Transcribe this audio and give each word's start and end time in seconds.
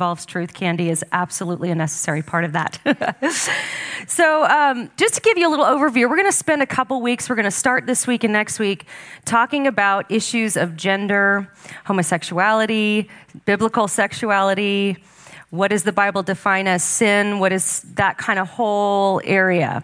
involves 0.00 0.24
truth, 0.24 0.54
candy 0.54 0.90
is 0.90 1.04
absolutely 1.10 1.72
a 1.72 1.74
necessary 1.74 2.22
part 2.22 2.44
of 2.44 2.52
that. 2.52 2.78
so, 4.06 4.44
um, 4.44 4.88
just 4.96 5.14
to 5.14 5.20
give 5.20 5.36
you 5.36 5.48
a 5.48 5.50
little 5.50 5.64
overview, 5.64 6.08
we're 6.08 6.14
going 6.14 6.24
to 6.24 6.30
spend 6.30 6.62
a 6.62 6.66
couple 6.66 7.02
weeks, 7.02 7.28
we're 7.28 7.34
going 7.34 7.42
to 7.42 7.50
start 7.50 7.84
this 7.84 8.06
week 8.06 8.22
and 8.22 8.32
next 8.32 8.60
week 8.60 8.86
talking 9.24 9.66
about 9.66 10.08
issues 10.08 10.56
of 10.56 10.76
gender, 10.76 11.52
homosexuality, 11.84 13.08
biblical 13.44 13.88
sexuality. 13.88 15.02
What 15.50 15.72
does 15.72 15.82
the 15.82 15.90
Bible 15.90 16.22
define 16.22 16.68
as 16.68 16.84
sin? 16.84 17.40
What 17.40 17.52
is 17.52 17.80
that 17.94 18.18
kind 18.18 18.38
of 18.38 18.46
whole 18.46 19.20
area? 19.24 19.82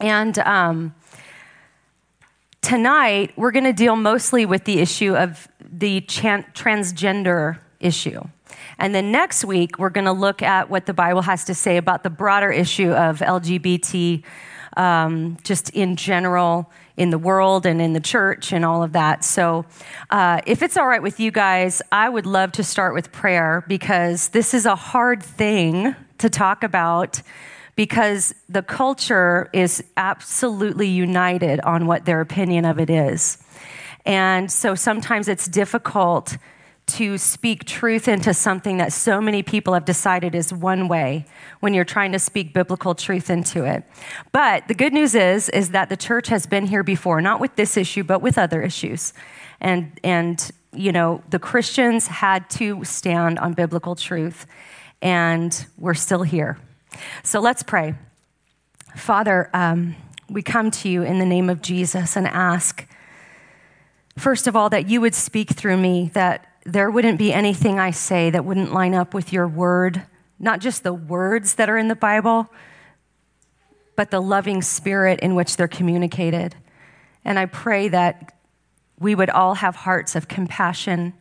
And 0.00 0.36
um, 0.40 0.92
tonight, 2.62 3.32
we're 3.36 3.52
going 3.52 3.62
to 3.62 3.72
deal 3.72 3.94
mostly 3.94 4.44
with 4.44 4.64
the 4.64 4.80
issue 4.80 5.14
of 5.14 5.46
the 5.70 6.00
transgender 6.00 7.60
issue. 7.78 8.24
And 8.78 8.94
then 8.94 9.12
next 9.12 9.44
week, 9.44 9.78
we're 9.78 9.90
going 9.90 10.06
to 10.06 10.12
look 10.12 10.42
at 10.42 10.70
what 10.70 10.86
the 10.86 10.94
Bible 10.94 11.22
has 11.22 11.44
to 11.44 11.54
say 11.54 11.76
about 11.76 12.02
the 12.02 12.10
broader 12.10 12.50
issue 12.50 12.92
of 12.92 13.18
LGBT, 13.18 14.22
um, 14.76 15.36
just 15.42 15.70
in 15.70 15.96
general, 15.96 16.70
in 16.96 17.10
the 17.10 17.18
world 17.18 17.66
and 17.66 17.80
in 17.80 17.92
the 17.92 18.00
church 18.00 18.52
and 18.52 18.64
all 18.64 18.82
of 18.82 18.92
that. 18.92 19.24
So, 19.24 19.64
uh, 20.10 20.40
if 20.46 20.62
it's 20.62 20.76
all 20.76 20.86
right 20.86 21.02
with 21.02 21.18
you 21.18 21.30
guys, 21.30 21.80
I 21.90 22.08
would 22.08 22.26
love 22.26 22.52
to 22.52 22.62
start 22.62 22.94
with 22.94 23.10
prayer 23.10 23.64
because 23.68 24.28
this 24.28 24.54
is 24.54 24.66
a 24.66 24.76
hard 24.76 25.22
thing 25.22 25.94
to 26.18 26.28
talk 26.28 26.62
about 26.62 27.22
because 27.76 28.34
the 28.48 28.62
culture 28.62 29.48
is 29.54 29.82
absolutely 29.96 30.88
united 30.88 31.60
on 31.60 31.86
what 31.86 32.04
their 32.04 32.20
opinion 32.20 32.66
of 32.66 32.78
it 32.78 32.90
is. 32.90 33.38
And 34.04 34.50
so 34.50 34.74
sometimes 34.74 35.28
it's 35.28 35.46
difficult 35.46 36.36
to 36.96 37.18
speak 37.18 37.64
truth 37.64 38.08
into 38.08 38.34
something 38.34 38.78
that 38.78 38.92
so 38.92 39.20
many 39.20 39.42
people 39.42 39.74
have 39.74 39.84
decided 39.84 40.34
is 40.34 40.52
one 40.52 40.88
way 40.88 41.26
when 41.60 41.74
you're 41.74 41.84
trying 41.84 42.12
to 42.12 42.18
speak 42.18 42.52
biblical 42.52 42.94
truth 42.94 43.30
into 43.30 43.64
it. 43.64 43.84
But 44.32 44.68
the 44.68 44.74
good 44.74 44.92
news 44.92 45.14
is 45.14 45.48
is 45.50 45.70
that 45.70 45.88
the 45.88 45.96
church 45.96 46.28
has 46.28 46.46
been 46.46 46.66
here 46.66 46.82
before, 46.82 47.20
not 47.20 47.40
with 47.40 47.56
this 47.56 47.76
issue, 47.76 48.02
but 48.04 48.22
with 48.22 48.38
other 48.38 48.62
issues. 48.62 49.12
And 49.60 49.98
and 50.02 50.50
you 50.72 50.92
know, 50.92 51.22
the 51.30 51.38
Christians 51.38 52.06
had 52.06 52.48
to 52.50 52.84
stand 52.84 53.38
on 53.38 53.54
biblical 53.54 53.96
truth 53.96 54.46
and 55.02 55.66
we're 55.78 55.94
still 55.94 56.22
here. 56.22 56.58
So 57.22 57.40
let's 57.40 57.62
pray. 57.62 57.94
Father, 58.96 59.50
um, 59.54 59.96
we 60.28 60.42
come 60.42 60.70
to 60.70 60.88
you 60.88 61.02
in 61.02 61.18
the 61.18 61.26
name 61.26 61.50
of 61.50 61.62
Jesus 61.62 62.16
and 62.16 62.26
ask, 62.26 62.86
first 64.16 64.46
of 64.46 64.54
all, 64.54 64.68
that 64.70 64.88
you 64.88 65.00
would 65.00 65.14
speak 65.14 65.50
through 65.50 65.76
me, 65.76 66.10
that 66.14 66.49
there 66.64 66.90
wouldn't 66.90 67.18
be 67.18 67.32
anything 67.32 67.78
I 67.78 67.90
say 67.90 68.30
that 68.30 68.44
wouldn't 68.44 68.72
line 68.72 68.94
up 68.94 69.14
with 69.14 69.32
your 69.32 69.48
word, 69.48 70.02
not 70.38 70.60
just 70.60 70.82
the 70.82 70.92
words 70.92 71.54
that 71.54 71.70
are 71.70 71.78
in 71.78 71.88
the 71.88 71.96
Bible, 71.96 72.48
but 73.96 74.10
the 74.10 74.20
loving 74.20 74.62
spirit 74.62 75.20
in 75.20 75.34
which 75.34 75.56
they're 75.56 75.68
communicated. 75.68 76.54
And 77.24 77.38
I 77.38 77.46
pray 77.46 77.88
that 77.88 78.34
we 78.98 79.14
would 79.14 79.30
all 79.30 79.54
have 79.54 79.76
hearts 79.76 80.14
of 80.14 80.28
compassion 80.28 81.14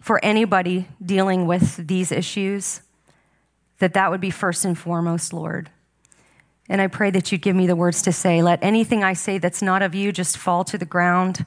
for 0.00 0.24
anybody 0.24 0.88
dealing 1.04 1.46
with 1.46 1.86
these 1.86 2.10
issues, 2.10 2.80
that 3.78 3.94
that 3.94 4.10
would 4.10 4.20
be 4.20 4.30
first 4.30 4.64
and 4.64 4.78
foremost, 4.78 5.32
Lord. 5.32 5.70
And 6.68 6.80
I 6.80 6.86
pray 6.86 7.10
that 7.10 7.30
you'd 7.30 7.42
give 7.42 7.56
me 7.56 7.66
the 7.66 7.76
words 7.76 8.02
to 8.02 8.12
say. 8.12 8.42
Let 8.42 8.62
anything 8.62 9.02
I 9.02 9.12
say 9.12 9.38
that's 9.38 9.60
not 9.60 9.82
of 9.82 9.94
you 9.94 10.12
just 10.12 10.38
fall 10.38 10.64
to 10.64 10.78
the 10.78 10.84
ground, 10.84 11.44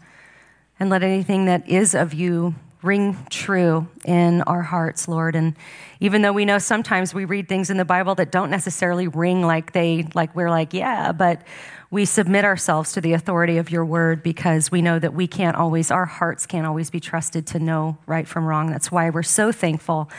and 0.79 0.89
let 0.89 1.03
anything 1.03 1.45
that 1.45 1.67
is 1.67 1.95
of 1.95 2.13
you 2.13 2.55
ring 2.83 3.17
true 3.29 3.87
in 4.05 4.41
our 4.43 4.61
hearts, 4.61 5.07
Lord. 5.07 5.35
And 5.35 5.55
even 5.99 6.21
though 6.21 6.33
we 6.33 6.45
know 6.45 6.57
sometimes 6.57 7.13
we 7.13 7.25
read 7.25 7.47
things 7.47 7.69
in 7.69 7.77
the 7.77 7.85
Bible 7.85 8.15
that 8.15 8.31
don't 8.31 8.49
necessarily 8.49 9.07
ring 9.07 9.41
like 9.41 9.71
they, 9.71 10.07
like 10.13 10.35
we're 10.35 10.49
like, 10.49 10.73
yeah, 10.73 11.11
but 11.11 11.41
we 11.89 12.05
submit 12.05 12.43
ourselves 12.43 12.91
to 12.93 13.01
the 13.01 13.13
authority 13.13 13.57
of 13.57 13.69
your 13.69 13.85
word 13.85 14.23
because 14.23 14.71
we 14.71 14.81
know 14.81 14.97
that 14.97 15.13
we 15.13 15.27
can't 15.27 15.55
always, 15.55 15.91
our 15.91 16.05
hearts 16.05 16.45
can't 16.47 16.65
always 16.65 16.89
be 16.89 16.99
trusted 16.99 17.45
to 17.47 17.59
know 17.59 17.97
right 18.07 18.27
from 18.27 18.45
wrong. 18.45 18.71
That's 18.71 18.91
why 18.91 19.11
we're 19.11 19.21
so 19.23 19.51
thankful 19.51 20.09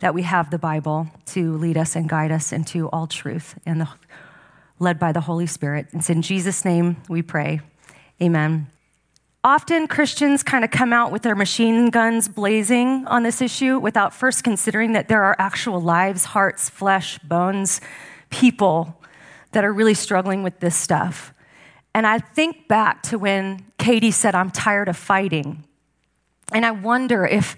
that 0.00 0.14
we 0.14 0.22
have 0.22 0.50
the 0.50 0.58
Bible 0.58 1.08
to 1.26 1.56
lead 1.56 1.76
us 1.76 1.96
and 1.96 2.08
guide 2.08 2.30
us 2.30 2.52
into 2.52 2.88
all 2.88 3.08
truth 3.08 3.58
and 3.66 3.80
the, 3.80 3.88
led 4.78 4.98
by 4.98 5.10
the 5.10 5.22
Holy 5.22 5.46
Spirit. 5.46 5.88
It's 5.92 6.08
in 6.08 6.22
Jesus' 6.22 6.64
name 6.64 6.98
we 7.08 7.20
pray. 7.20 7.60
Amen. 8.22 8.68
Often 9.46 9.88
Christians 9.88 10.42
kind 10.42 10.64
of 10.64 10.70
come 10.70 10.90
out 10.90 11.12
with 11.12 11.20
their 11.20 11.34
machine 11.34 11.90
guns 11.90 12.28
blazing 12.28 13.06
on 13.06 13.24
this 13.24 13.42
issue 13.42 13.78
without 13.78 14.14
first 14.14 14.42
considering 14.42 14.92
that 14.92 15.08
there 15.08 15.22
are 15.22 15.36
actual 15.38 15.82
lives, 15.82 16.24
hearts, 16.24 16.70
flesh, 16.70 17.18
bones, 17.18 17.82
people 18.30 18.98
that 19.52 19.62
are 19.62 19.72
really 19.72 19.92
struggling 19.92 20.42
with 20.42 20.60
this 20.60 20.74
stuff. 20.74 21.34
And 21.94 22.06
I 22.06 22.20
think 22.20 22.68
back 22.68 23.02
to 23.04 23.18
when 23.18 23.66
Katie 23.78 24.12
said, 24.12 24.34
I'm 24.34 24.50
tired 24.50 24.88
of 24.88 24.96
fighting. 24.96 25.62
And 26.50 26.64
I 26.64 26.70
wonder 26.70 27.26
if, 27.26 27.54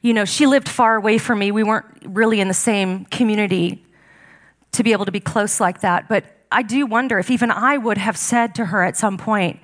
you 0.00 0.14
know, 0.14 0.24
she 0.24 0.46
lived 0.46 0.70
far 0.70 0.96
away 0.96 1.18
from 1.18 1.38
me. 1.38 1.52
We 1.52 1.62
weren't 1.62 1.84
really 2.02 2.40
in 2.40 2.48
the 2.48 2.54
same 2.54 3.04
community 3.04 3.84
to 4.72 4.82
be 4.82 4.92
able 4.92 5.04
to 5.04 5.12
be 5.12 5.20
close 5.20 5.60
like 5.60 5.82
that. 5.82 6.08
But 6.08 6.24
I 6.50 6.62
do 6.62 6.86
wonder 6.86 7.18
if 7.18 7.30
even 7.30 7.50
I 7.50 7.76
would 7.76 7.98
have 7.98 8.16
said 8.16 8.54
to 8.54 8.64
her 8.64 8.82
at 8.82 8.96
some 8.96 9.18
point, 9.18 9.60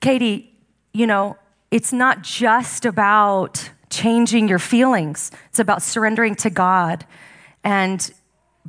Katie, 0.00 0.55
you 0.96 1.06
know, 1.06 1.36
it's 1.70 1.92
not 1.92 2.22
just 2.22 2.86
about 2.86 3.70
changing 3.90 4.48
your 4.48 4.58
feelings, 4.58 5.30
it's 5.50 5.58
about 5.58 5.82
surrendering 5.82 6.34
to 6.36 6.48
God 6.48 7.04
and 7.62 8.10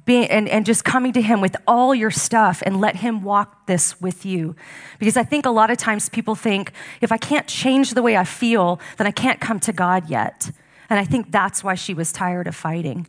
being, 0.05 0.29
and, 0.29 0.49
and 0.49 0.65
just 0.65 0.83
coming 0.83 1.13
to 1.13 1.21
him 1.21 1.39
with 1.39 1.55
all 1.65 1.95
your 1.95 2.11
stuff 2.11 2.61
and 2.65 2.81
let 2.81 2.97
him 2.97 3.23
walk 3.23 3.65
this 3.65 3.99
with 4.01 4.25
you. 4.25 4.55
Because 4.99 5.15
I 5.15 5.23
think 5.23 5.45
a 5.45 5.49
lot 5.49 5.71
of 5.71 5.77
times 5.77 6.09
people 6.09 6.35
think 6.35 6.73
if 6.99 7.13
I 7.13 7.17
can't 7.17 7.47
change 7.47 7.91
the 7.91 8.01
way 8.01 8.17
I 8.17 8.25
feel, 8.25 8.79
then 8.97 9.07
I 9.07 9.11
can't 9.11 9.39
come 9.39 9.59
to 9.61 9.71
God 9.71 10.09
yet. 10.09 10.51
And 10.89 10.99
I 10.99 11.05
think 11.05 11.31
that's 11.31 11.63
why 11.63 11.75
she 11.75 11.93
was 11.93 12.11
tired 12.11 12.45
of 12.45 12.55
fighting. 12.55 13.07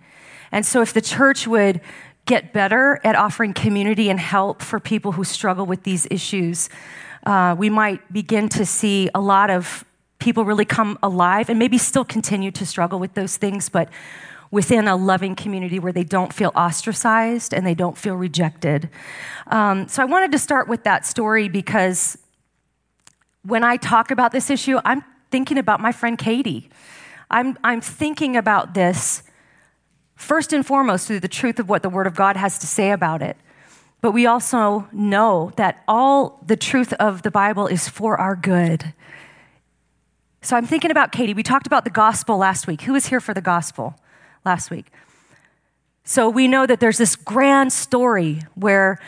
And 0.52 0.64
so 0.64 0.80
if 0.80 0.92
the 0.92 1.00
church 1.00 1.46
would 1.46 1.80
get 2.24 2.52
better 2.52 3.00
at 3.02 3.16
offering 3.16 3.52
community 3.52 4.10
and 4.10 4.20
help 4.20 4.62
for 4.62 4.78
people 4.78 5.12
who 5.12 5.24
struggle 5.24 5.66
with 5.66 5.82
these 5.82 6.06
issues, 6.10 6.68
uh, 7.24 7.54
we 7.58 7.70
might 7.70 8.12
begin 8.12 8.48
to 8.50 8.64
see 8.64 9.10
a 9.14 9.20
lot 9.20 9.50
of 9.50 9.84
people 10.18 10.44
really 10.44 10.64
come 10.64 10.98
alive 11.02 11.48
and 11.48 11.58
maybe 11.58 11.78
still 11.78 12.04
continue 12.04 12.50
to 12.50 12.66
struggle 12.66 12.98
with 12.98 13.14
those 13.14 13.36
things, 13.36 13.68
but 13.68 13.88
within 14.50 14.88
a 14.88 14.96
loving 14.96 15.36
community 15.36 15.78
where 15.78 15.92
they 15.92 16.04
don't 16.04 16.32
feel 16.32 16.52
ostracized 16.56 17.52
and 17.52 17.66
they 17.66 17.74
don't 17.74 17.98
feel 17.98 18.14
rejected. 18.14 18.88
Um, 19.48 19.88
so 19.88 20.02
I 20.02 20.06
wanted 20.06 20.32
to 20.32 20.38
start 20.38 20.68
with 20.68 20.84
that 20.84 21.04
story 21.04 21.48
because 21.48 22.16
when 23.42 23.62
I 23.62 23.76
talk 23.76 24.10
about 24.10 24.32
this 24.32 24.50
issue, 24.50 24.78
I'm 24.84 25.04
thinking 25.30 25.58
about 25.58 25.80
my 25.80 25.92
friend 25.92 26.18
Katie. 26.18 26.70
I'm, 27.30 27.58
I'm 27.62 27.80
thinking 27.80 28.36
about 28.36 28.74
this 28.74 29.22
first 30.16 30.52
and 30.52 30.66
foremost 30.66 31.06
through 31.06 31.20
the 31.20 31.28
truth 31.28 31.58
of 31.58 31.68
what 31.68 31.82
the 31.82 31.90
Word 31.90 32.06
of 32.06 32.14
God 32.14 32.36
has 32.36 32.58
to 32.58 32.66
say 32.66 32.90
about 32.90 33.22
it. 33.22 33.36
But 34.00 34.12
we 34.12 34.26
also 34.26 34.88
know 34.92 35.52
that 35.56 35.82
all 35.88 36.40
the 36.46 36.56
truth 36.56 36.92
of 36.94 37.22
the 37.22 37.30
Bible 37.30 37.66
is 37.66 37.88
for 37.88 38.16
our 38.16 38.36
good. 38.36 38.92
So 40.40 40.56
I'm 40.56 40.66
thinking 40.66 40.90
about 40.90 41.10
Katie. 41.10 41.34
We 41.34 41.42
talked 41.42 41.66
about 41.66 41.84
the 41.84 41.90
gospel 41.90 42.38
last 42.38 42.66
week. 42.66 42.82
Who 42.82 42.92
was 42.92 43.06
here 43.06 43.20
for 43.20 43.34
the 43.34 43.40
gospel 43.40 43.98
last 44.44 44.70
week? 44.70 44.86
So 46.04 46.30
we 46.30 46.48
know 46.48 46.64
that 46.64 46.80
there's 46.80 46.96
this 46.96 47.16
grand 47.16 47.72
story 47.72 48.40
where 48.54 48.98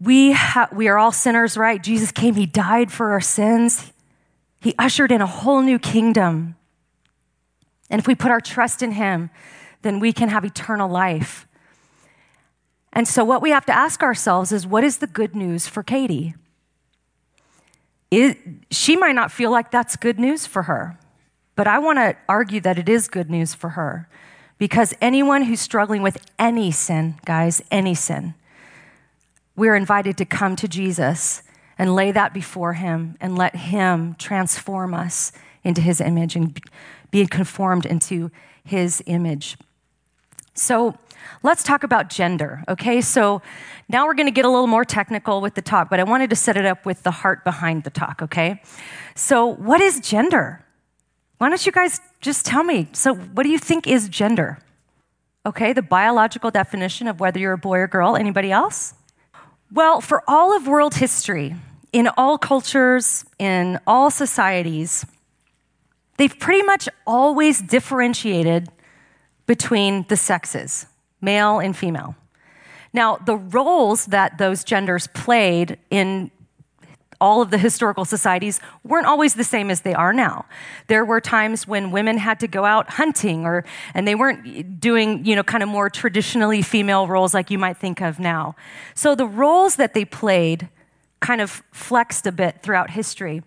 we, 0.00 0.32
ha- 0.32 0.68
we 0.72 0.88
are 0.88 0.98
all 0.98 1.12
sinners, 1.12 1.56
right? 1.56 1.82
Jesus 1.82 2.10
came, 2.10 2.34
He 2.34 2.46
died 2.46 2.90
for 2.90 3.12
our 3.12 3.20
sins, 3.20 3.92
He 4.60 4.74
ushered 4.78 5.12
in 5.12 5.20
a 5.20 5.26
whole 5.26 5.60
new 5.60 5.78
kingdom. 5.78 6.56
And 7.90 8.00
if 8.00 8.06
we 8.06 8.14
put 8.14 8.30
our 8.30 8.40
trust 8.40 8.82
in 8.82 8.92
Him, 8.92 9.30
then 9.82 10.00
we 10.00 10.12
can 10.12 10.28
have 10.28 10.44
eternal 10.44 10.88
life. 10.88 11.46
And 12.92 13.06
so, 13.06 13.24
what 13.24 13.42
we 13.42 13.50
have 13.50 13.66
to 13.66 13.72
ask 13.72 14.02
ourselves 14.02 14.52
is 14.52 14.66
what 14.66 14.84
is 14.84 14.98
the 14.98 15.06
good 15.06 15.34
news 15.34 15.68
for 15.68 15.82
Katie? 15.82 16.34
It, 18.10 18.38
she 18.70 18.96
might 18.96 19.14
not 19.14 19.30
feel 19.30 19.50
like 19.50 19.70
that's 19.70 19.94
good 19.96 20.18
news 20.18 20.46
for 20.46 20.64
her, 20.64 20.98
but 21.54 21.68
I 21.68 21.78
want 21.78 21.98
to 21.98 22.16
argue 22.28 22.60
that 22.62 22.78
it 22.78 22.88
is 22.88 23.06
good 23.06 23.30
news 23.30 23.54
for 23.54 23.70
her 23.70 24.08
because 24.58 24.92
anyone 25.00 25.42
who's 25.42 25.60
struggling 25.60 26.02
with 26.02 26.18
any 26.38 26.72
sin, 26.72 27.14
guys, 27.24 27.62
any 27.70 27.94
sin, 27.94 28.34
we're 29.54 29.76
invited 29.76 30.16
to 30.18 30.24
come 30.24 30.56
to 30.56 30.66
Jesus 30.66 31.42
and 31.78 31.94
lay 31.94 32.10
that 32.12 32.34
before 32.34 32.74
him 32.74 33.16
and 33.20 33.38
let 33.38 33.56
him 33.56 34.16
transform 34.18 34.92
us 34.92 35.32
into 35.62 35.80
his 35.80 36.00
image 36.00 36.34
and 36.34 36.60
be 37.10 37.26
conformed 37.26 37.86
into 37.86 38.30
his 38.64 39.02
image. 39.06 39.56
So, 40.54 40.98
Let's 41.42 41.62
talk 41.62 41.82
about 41.82 42.10
gender, 42.10 42.62
okay? 42.68 43.00
So 43.00 43.42
now 43.88 44.06
we're 44.06 44.14
gonna 44.14 44.30
get 44.30 44.44
a 44.44 44.48
little 44.48 44.66
more 44.66 44.84
technical 44.84 45.40
with 45.40 45.54
the 45.54 45.62
talk, 45.62 45.90
but 45.90 46.00
I 46.00 46.04
wanted 46.04 46.30
to 46.30 46.36
set 46.36 46.56
it 46.56 46.66
up 46.66 46.86
with 46.86 47.02
the 47.02 47.10
heart 47.10 47.44
behind 47.44 47.84
the 47.84 47.90
talk, 47.90 48.22
okay? 48.22 48.62
So, 49.14 49.46
what 49.46 49.80
is 49.80 50.00
gender? 50.00 50.64
Why 51.38 51.48
don't 51.48 51.64
you 51.64 51.72
guys 51.72 52.00
just 52.20 52.44
tell 52.44 52.62
me. 52.62 52.88
So, 52.92 53.14
what 53.14 53.42
do 53.44 53.48
you 53.48 53.58
think 53.58 53.86
is 53.86 54.08
gender? 54.08 54.58
Okay, 55.46 55.72
the 55.72 55.82
biological 55.82 56.50
definition 56.50 57.08
of 57.08 57.18
whether 57.18 57.38
you're 57.38 57.54
a 57.54 57.58
boy 57.58 57.78
or 57.78 57.86
girl. 57.86 58.14
Anybody 58.14 58.52
else? 58.52 58.94
Well, 59.72 60.00
for 60.00 60.22
all 60.28 60.54
of 60.54 60.66
world 60.66 60.94
history, 60.94 61.56
in 61.92 62.08
all 62.16 62.36
cultures, 62.38 63.24
in 63.38 63.78
all 63.86 64.10
societies, 64.10 65.06
they've 66.18 66.38
pretty 66.38 66.62
much 66.62 66.88
always 67.06 67.62
differentiated 67.62 68.68
between 69.46 70.04
the 70.08 70.16
sexes, 70.16 70.86
male 71.20 71.58
and 71.58 71.76
female. 71.76 72.14
Now, 72.92 73.16
the 73.16 73.36
roles 73.36 74.06
that 74.06 74.38
those 74.38 74.64
genders 74.64 75.06
played 75.08 75.78
in 75.90 76.30
all 77.20 77.42
of 77.42 77.50
the 77.50 77.58
historical 77.58 78.04
societies 78.04 78.60
weren't 78.82 79.06
always 79.06 79.34
the 79.34 79.44
same 79.44 79.70
as 79.70 79.82
they 79.82 79.94
are 79.94 80.12
now. 80.12 80.46
There 80.86 81.04
were 81.04 81.20
times 81.20 81.68
when 81.68 81.90
women 81.90 82.16
had 82.16 82.40
to 82.40 82.48
go 82.48 82.64
out 82.64 82.88
hunting 82.90 83.44
or 83.44 83.64
and 83.94 84.08
they 84.08 84.14
weren't 84.14 84.80
doing, 84.80 85.24
you 85.24 85.36
know, 85.36 85.42
kind 85.42 85.62
of 85.62 85.68
more 85.68 85.90
traditionally 85.90 86.62
female 86.62 87.06
roles 87.06 87.34
like 87.34 87.50
you 87.50 87.58
might 87.58 87.76
think 87.76 88.00
of 88.00 88.18
now. 88.18 88.56
So 88.94 89.14
the 89.14 89.26
roles 89.26 89.76
that 89.76 89.92
they 89.92 90.04
played 90.04 90.68
kind 91.20 91.42
of 91.42 91.62
flexed 91.72 92.26
a 92.26 92.32
bit 92.32 92.62
throughout 92.62 92.90
history. 92.90 93.42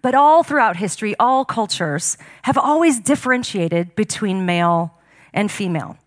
But 0.00 0.14
all 0.14 0.42
throughout 0.42 0.76
history, 0.76 1.14
all 1.20 1.44
cultures 1.44 2.16
have 2.42 2.56
always 2.56 2.98
differentiated 2.98 3.94
between 3.94 4.46
male 4.46 4.94
and 5.34 5.50
female 5.50 5.98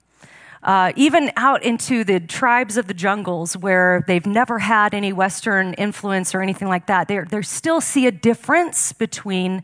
uh, 0.63 0.93
even 0.95 1.31
out 1.37 1.63
into 1.63 2.03
the 2.03 2.19
tribes 2.19 2.77
of 2.77 2.87
the 2.87 2.93
jungles 2.93 3.57
where 3.57 4.03
they've 4.07 4.25
never 4.25 4.59
had 4.59 4.93
any 4.93 5.11
Western 5.11 5.73
influence 5.73 6.35
or 6.35 6.41
anything 6.41 6.67
like 6.67 6.85
that, 6.87 7.07
they 7.07 7.41
still 7.41 7.81
see 7.81 8.05
a 8.05 8.11
difference 8.11 8.93
between 8.93 9.63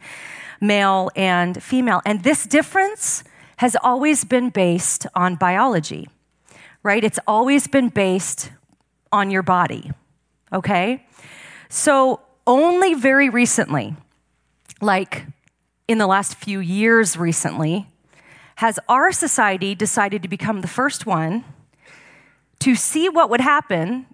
male 0.60 1.12
and 1.16 1.62
female. 1.62 2.02
And 2.06 2.24
this 2.24 2.46
difference 2.46 3.24
has 3.58 3.76
always 3.84 4.24
been 4.24 4.50
based 4.50 5.06
on 5.14 5.36
biology, 5.36 6.08
right? 6.82 7.04
It's 7.04 7.20
always 7.28 7.68
been 7.68 7.90
based 7.90 8.52
on 9.12 9.30
your 9.30 9.44
body, 9.44 9.92
okay? 10.52 11.06
So, 11.70 12.22
only 12.46 12.94
very 12.94 13.30
recently, 13.30 13.96
like 14.80 15.26
in 15.88 15.98
the 15.98 16.08
last 16.08 16.36
few 16.36 16.60
years 16.60 17.18
recently, 17.18 17.88
has 18.58 18.80
our 18.90 19.12
society 19.12 19.76
decided 19.76 20.24
to 20.24 20.28
become 20.28 20.62
the 20.62 20.68
first 20.68 21.06
one 21.06 21.46
to 22.58 22.74
see 22.74 23.08
what 23.08 23.30
would 23.30 23.42
happen 23.42 24.08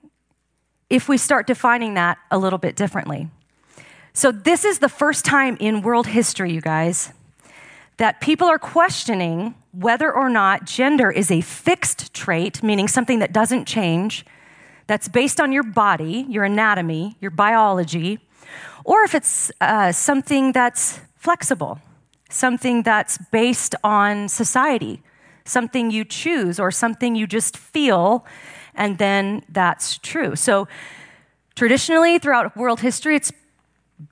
if 0.89 1.07
we 1.07 1.17
start 1.17 1.47
defining 1.47 1.93
that 1.93 2.17
a 2.29 2.37
little 2.37 2.59
bit 2.59 2.75
differently. 2.75 3.29
So, 4.11 4.33
this 4.33 4.65
is 4.65 4.79
the 4.79 4.89
first 4.89 5.23
time 5.23 5.55
in 5.61 5.81
world 5.81 6.07
history, 6.07 6.51
you 6.51 6.59
guys, 6.59 7.13
that 7.97 8.19
people 8.19 8.47
are 8.47 8.59
questioning 8.59 9.55
whether 9.71 10.13
or 10.13 10.29
not 10.29 10.65
gender 10.65 11.09
is 11.09 11.31
a 11.31 11.39
fixed 11.39 12.13
trait, 12.13 12.61
meaning 12.61 12.89
something 12.89 13.19
that 13.19 13.31
doesn't 13.31 13.65
change, 13.65 14.25
that's 14.87 15.07
based 15.07 15.39
on 15.39 15.53
your 15.53 15.63
body, 15.63 16.25
your 16.27 16.43
anatomy, 16.43 17.15
your 17.21 17.31
biology, 17.31 18.19
or 18.83 19.03
if 19.03 19.15
it's 19.15 19.53
uh, 19.61 19.93
something 19.93 20.51
that's 20.51 20.99
flexible 21.15 21.79
something 22.33 22.81
that's 22.81 23.17
based 23.31 23.75
on 23.83 24.27
society, 24.27 25.01
something 25.45 25.91
you 25.91 26.03
choose 26.03 26.59
or 26.59 26.71
something 26.71 27.15
you 27.15 27.27
just 27.27 27.55
feel, 27.55 28.25
and 28.73 28.97
then 28.97 29.43
that's 29.49 29.99
true. 29.99 30.35
So, 30.35 30.67
traditionally, 31.55 32.17
throughout 32.17 32.57
world 32.57 32.79
history, 32.79 33.15
it's 33.15 33.31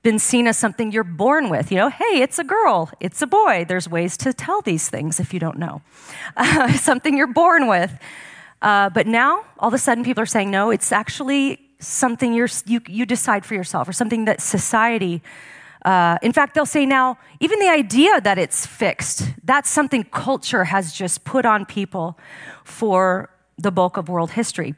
been 0.04 0.20
seen 0.20 0.48
as 0.48 0.58
something 0.58 0.92
you're 0.92 1.04
born 1.04 1.50
with. 1.50 1.72
You 1.72 1.78
know, 1.78 1.90
hey, 1.90 2.22
it's 2.22 2.38
a 2.38 2.44
girl, 2.44 2.92
it's 3.00 3.22
a 3.22 3.28
boy. 3.28 3.66
There's 3.68 3.90
ways 3.90 4.16
to 4.18 4.34
tell 4.34 4.62
these 4.62 4.88
things 4.88 5.20
if 5.20 5.34
you 5.34 5.40
don't 5.40 5.58
know. 5.58 5.82
Uh, 6.38 6.72
something 6.78 7.18
you're 7.18 7.28
born 7.28 7.68
with. 7.68 7.92
Uh, 8.62 8.90
but 8.92 9.08
now, 9.08 9.44
all 9.58 9.70
of 9.70 9.74
a 9.74 9.80
sudden, 9.80 10.04
people 10.04 10.22
are 10.22 10.28
saying, 10.28 10.52
no, 10.52 10.70
it's 10.70 10.92
actually 10.92 11.60
something 11.80 12.34
you 12.36 12.48
you 12.88 13.08
decide 13.08 13.44
for 13.44 13.56
yourself 13.56 13.90
or 13.90 13.94
something 13.94 14.26
that 14.26 14.40
society 14.40 15.24
uh, 15.84 16.18
in 16.22 16.32
fact, 16.32 16.54
they'll 16.54 16.66
say 16.66 16.86
now, 16.86 17.18
even 17.40 17.60
the 17.60 17.70
idea 17.70 18.22
that 18.22 18.38
it's 18.38 18.66
fixed, 18.66 19.24
that's 19.44 19.70
something 19.70 20.04
culture 20.04 20.66
has 20.66 20.94
just 20.94 21.24
put 21.24 21.46
on 21.46 21.66
people 21.66 22.18
for 22.64 23.30
the 23.58 23.72
bulk 23.72 23.98
of 23.98 24.08
world 24.08 24.32
history. 24.32 24.76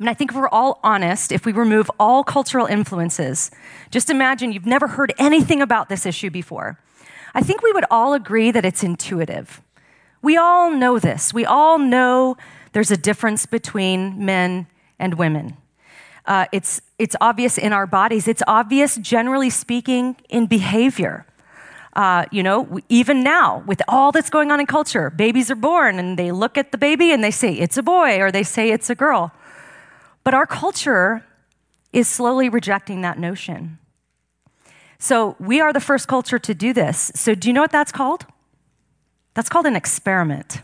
And 0.00 0.08
I 0.08 0.14
think 0.14 0.30
if 0.30 0.36
we're 0.36 0.48
all 0.48 0.80
honest, 0.82 1.30
if 1.30 1.44
we 1.44 1.52
remove 1.52 1.90
all 2.00 2.24
cultural 2.24 2.66
influences, 2.66 3.50
just 3.90 4.10
imagine 4.10 4.52
you've 4.52 4.66
never 4.66 4.88
heard 4.88 5.12
anything 5.18 5.60
about 5.60 5.88
this 5.88 6.06
issue 6.06 6.30
before. 6.30 6.78
I 7.34 7.42
think 7.42 7.62
we 7.62 7.72
would 7.72 7.84
all 7.90 8.14
agree 8.14 8.50
that 8.50 8.64
it's 8.64 8.82
intuitive. 8.82 9.60
We 10.22 10.36
all 10.36 10.70
know 10.70 10.98
this. 10.98 11.32
We 11.32 11.44
all 11.44 11.78
know 11.78 12.36
there's 12.72 12.90
a 12.90 12.96
difference 12.96 13.46
between 13.46 14.24
men 14.24 14.66
and 14.98 15.14
women. 15.14 15.56
Uh, 16.26 16.46
it's, 16.52 16.80
it's 16.98 17.16
obvious 17.20 17.58
in 17.58 17.72
our 17.72 17.86
bodies. 17.86 18.28
It's 18.28 18.42
obvious, 18.46 18.96
generally 18.96 19.50
speaking, 19.50 20.16
in 20.28 20.46
behavior. 20.46 21.26
Uh, 21.94 22.24
you 22.30 22.42
know, 22.42 22.78
even 22.88 23.24
now, 23.24 23.64
with 23.66 23.82
all 23.88 24.12
that's 24.12 24.30
going 24.30 24.52
on 24.52 24.60
in 24.60 24.66
culture, 24.66 25.10
babies 25.10 25.50
are 25.50 25.56
born 25.56 25.98
and 25.98 26.18
they 26.18 26.30
look 26.30 26.56
at 26.56 26.70
the 26.70 26.78
baby 26.78 27.10
and 27.10 27.24
they 27.24 27.32
say 27.32 27.52
it's 27.52 27.76
a 27.76 27.82
boy 27.82 28.20
or 28.20 28.30
they 28.30 28.44
say 28.44 28.70
it's 28.70 28.88
a 28.90 28.94
girl. 28.94 29.32
But 30.22 30.34
our 30.34 30.46
culture 30.46 31.24
is 31.92 32.06
slowly 32.06 32.48
rejecting 32.48 33.00
that 33.00 33.18
notion. 33.18 33.78
So 34.98 35.34
we 35.40 35.60
are 35.60 35.72
the 35.72 35.80
first 35.80 36.06
culture 36.06 36.38
to 36.38 36.54
do 36.54 36.72
this. 36.72 37.10
So 37.14 37.34
do 37.34 37.48
you 37.48 37.54
know 37.54 37.62
what 37.62 37.72
that's 37.72 37.90
called? 37.90 38.26
That's 39.34 39.48
called 39.48 39.66
an 39.66 39.74
experiment. 39.74 40.60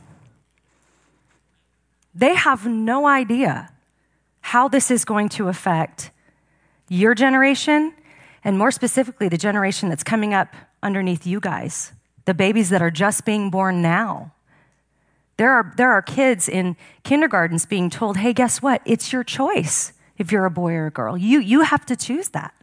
They 2.14 2.34
have 2.34 2.66
no 2.66 3.06
idea 3.06 3.70
how 4.46 4.68
this 4.68 4.92
is 4.92 5.04
going 5.04 5.28
to 5.28 5.48
affect 5.48 6.12
your 6.88 7.16
generation, 7.16 7.92
and 8.44 8.56
more 8.56 8.70
specifically, 8.70 9.28
the 9.28 9.36
generation 9.36 9.88
that's 9.88 10.04
coming 10.04 10.32
up 10.32 10.54
underneath 10.84 11.26
you 11.26 11.40
guys, 11.40 11.90
the 12.26 12.32
babies 12.32 12.70
that 12.70 12.80
are 12.80 12.90
just 12.92 13.24
being 13.24 13.50
born 13.50 13.82
now. 13.82 14.32
There 15.36 15.50
are, 15.50 15.74
there 15.76 15.90
are 15.90 16.00
kids 16.00 16.48
in 16.48 16.76
kindergartens 17.02 17.66
being 17.66 17.90
told, 17.90 18.18
hey, 18.18 18.32
guess 18.32 18.62
what? 18.62 18.82
It's 18.84 19.12
your 19.12 19.24
choice 19.24 19.92
if 20.16 20.30
you're 20.30 20.44
a 20.44 20.50
boy 20.50 20.74
or 20.74 20.86
a 20.86 20.90
girl. 20.92 21.18
You, 21.18 21.40
you 21.40 21.62
have 21.62 21.84
to 21.86 21.96
choose 21.96 22.28
that. 22.28 22.54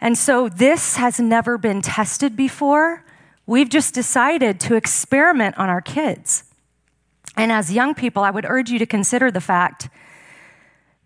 And 0.00 0.16
so 0.16 0.48
this 0.48 0.96
has 0.96 1.18
never 1.18 1.58
been 1.58 1.82
tested 1.82 2.36
before. 2.36 3.04
We've 3.44 3.68
just 3.68 3.92
decided 3.92 4.60
to 4.60 4.76
experiment 4.76 5.58
on 5.58 5.68
our 5.68 5.80
kids. 5.80 6.44
And 7.36 7.50
as 7.50 7.72
young 7.72 7.96
people, 7.96 8.22
I 8.22 8.30
would 8.30 8.44
urge 8.44 8.70
you 8.70 8.78
to 8.78 8.86
consider 8.86 9.32
the 9.32 9.40
fact 9.40 9.88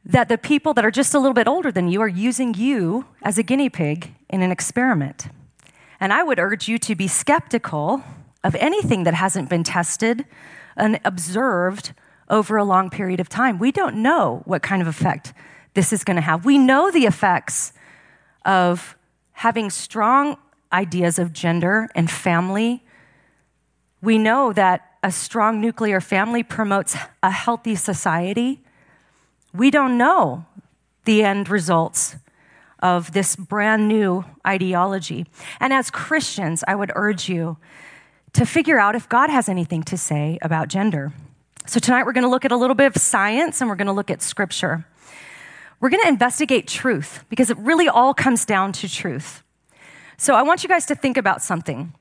that 0.06 0.28
the 0.28 0.38
people 0.38 0.74
that 0.74 0.84
are 0.84 0.90
just 0.90 1.14
a 1.14 1.18
little 1.18 1.34
bit 1.34 1.48
older 1.48 1.72
than 1.72 1.88
you 1.88 2.00
are 2.00 2.08
using 2.08 2.54
you 2.54 3.06
as 3.22 3.38
a 3.38 3.42
guinea 3.42 3.70
pig 3.70 4.14
in 4.28 4.42
an 4.42 4.50
experiment. 4.50 5.28
And 5.98 6.12
I 6.12 6.22
would 6.22 6.38
urge 6.38 6.68
you 6.68 6.78
to 6.80 6.94
be 6.94 7.08
skeptical 7.08 8.02
of 8.42 8.54
anything 8.56 9.04
that 9.04 9.14
hasn't 9.14 9.48
been 9.48 9.64
tested 9.64 10.26
and 10.76 11.00
observed 11.04 11.94
over 12.28 12.56
a 12.56 12.64
long 12.64 12.90
period 12.90 13.20
of 13.20 13.28
time. 13.28 13.58
We 13.58 13.72
don't 13.72 13.96
know 13.96 14.42
what 14.44 14.62
kind 14.62 14.82
of 14.82 14.88
effect 14.88 15.32
this 15.74 15.92
is 15.92 16.04
going 16.04 16.16
to 16.16 16.22
have. 16.22 16.44
We 16.44 16.58
know 16.58 16.90
the 16.90 17.06
effects 17.06 17.72
of 18.44 18.96
having 19.32 19.70
strong 19.70 20.36
ideas 20.72 21.18
of 21.18 21.32
gender 21.32 21.88
and 21.94 22.10
family. 22.10 22.84
We 24.02 24.18
know 24.18 24.52
that 24.52 24.90
a 25.02 25.10
strong 25.10 25.60
nuclear 25.60 26.00
family 26.00 26.42
promotes 26.42 26.96
a 27.22 27.30
healthy 27.30 27.76
society. 27.76 28.63
We 29.54 29.70
don't 29.70 29.96
know 29.96 30.46
the 31.04 31.22
end 31.22 31.48
results 31.48 32.16
of 32.80 33.12
this 33.12 33.36
brand 33.36 33.88
new 33.88 34.24
ideology. 34.46 35.26
And 35.60 35.72
as 35.72 35.90
Christians, 35.90 36.64
I 36.66 36.74
would 36.74 36.90
urge 36.94 37.28
you 37.28 37.56
to 38.32 38.44
figure 38.44 38.78
out 38.78 38.96
if 38.96 39.08
God 39.08 39.30
has 39.30 39.48
anything 39.48 39.84
to 39.84 39.96
say 39.96 40.38
about 40.42 40.68
gender. 40.68 41.12
So 41.66 41.78
tonight 41.78 42.04
we're 42.04 42.12
going 42.12 42.24
to 42.24 42.30
look 42.30 42.44
at 42.44 42.52
a 42.52 42.56
little 42.56 42.74
bit 42.74 42.94
of 42.94 43.00
science 43.00 43.60
and 43.60 43.70
we're 43.70 43.76
going 43.76 43.86
to 43.86 43.92
look 43.92 44.10
at 44.10 44.20
scripture. 44.20 44.84
We're 45.80 45.88
going 45.88 46.02
to 46.02 46.08
investigate 46.08 46.66
truth 46.66 47.24
because 47.28 47.48
it 47.48 47.56
really 47.58 47.88
all 47.88 48.12
comes 48.12 48.44
down 48.44 48.72
to 48.72 48.88
truth. 48.88 49.42
So 50.16 50.34
I 50.34 50.42
want 50.42 50.62
you 50.62 50.68
guys 50.68 50.84
to 50.86 50.94
think 50.94 51.16
about 51.16 51.42
something. 51.42 51.94